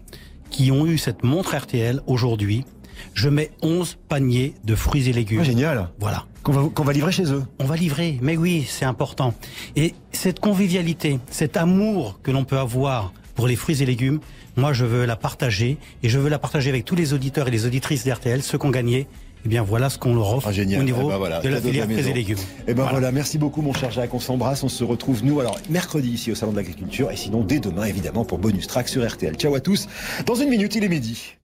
[0.49, 2.65] qui ont eu cette montre RTL aujourd'hui,
[3.13, 5.39] je mets 11 paniers de fruits et légumes.
[5.41, 5.89] Ah, génial.
[5.99, 6.25] Voilà.
[6.43, 7.43] Qu'on va, qu'on va livrer chez eux.
[7.59, 9.33] On va livrer, mais oui, c'est important.
[9.75, 14.19] Et cette convivialité, cet amour que l'on peut avoir pour les fruits et légumes,
[14.59, 17.51] moi je veux la partager et je veux la partager avec tous les auditeurs et
[17.51, 19.07] les auditrices d'RTL, ceux qui ont gagné.
[19.45, 21.61] Eh bien voilà ce qu'on leur offre Ah, au niveau Eh ben voilà, de la
[21.61, 22.09] filière la fruits maison.
[22.09, 22.37] et légumes.
[22.67, 23.09] Et ben voilà.
[23.13, 26.35] merci beaucoup mon cher Jacques, on s'embrasse, on se retrouve nous alors mercredi ici au
[26.35, 29.35] Salon de l'Agriculture et sinon dès demain évidemment pour Bonus Track sur RTL.
[29.35, 29.87] Ciao à tous,
[30.25, 31.38] dans une minute il est midi.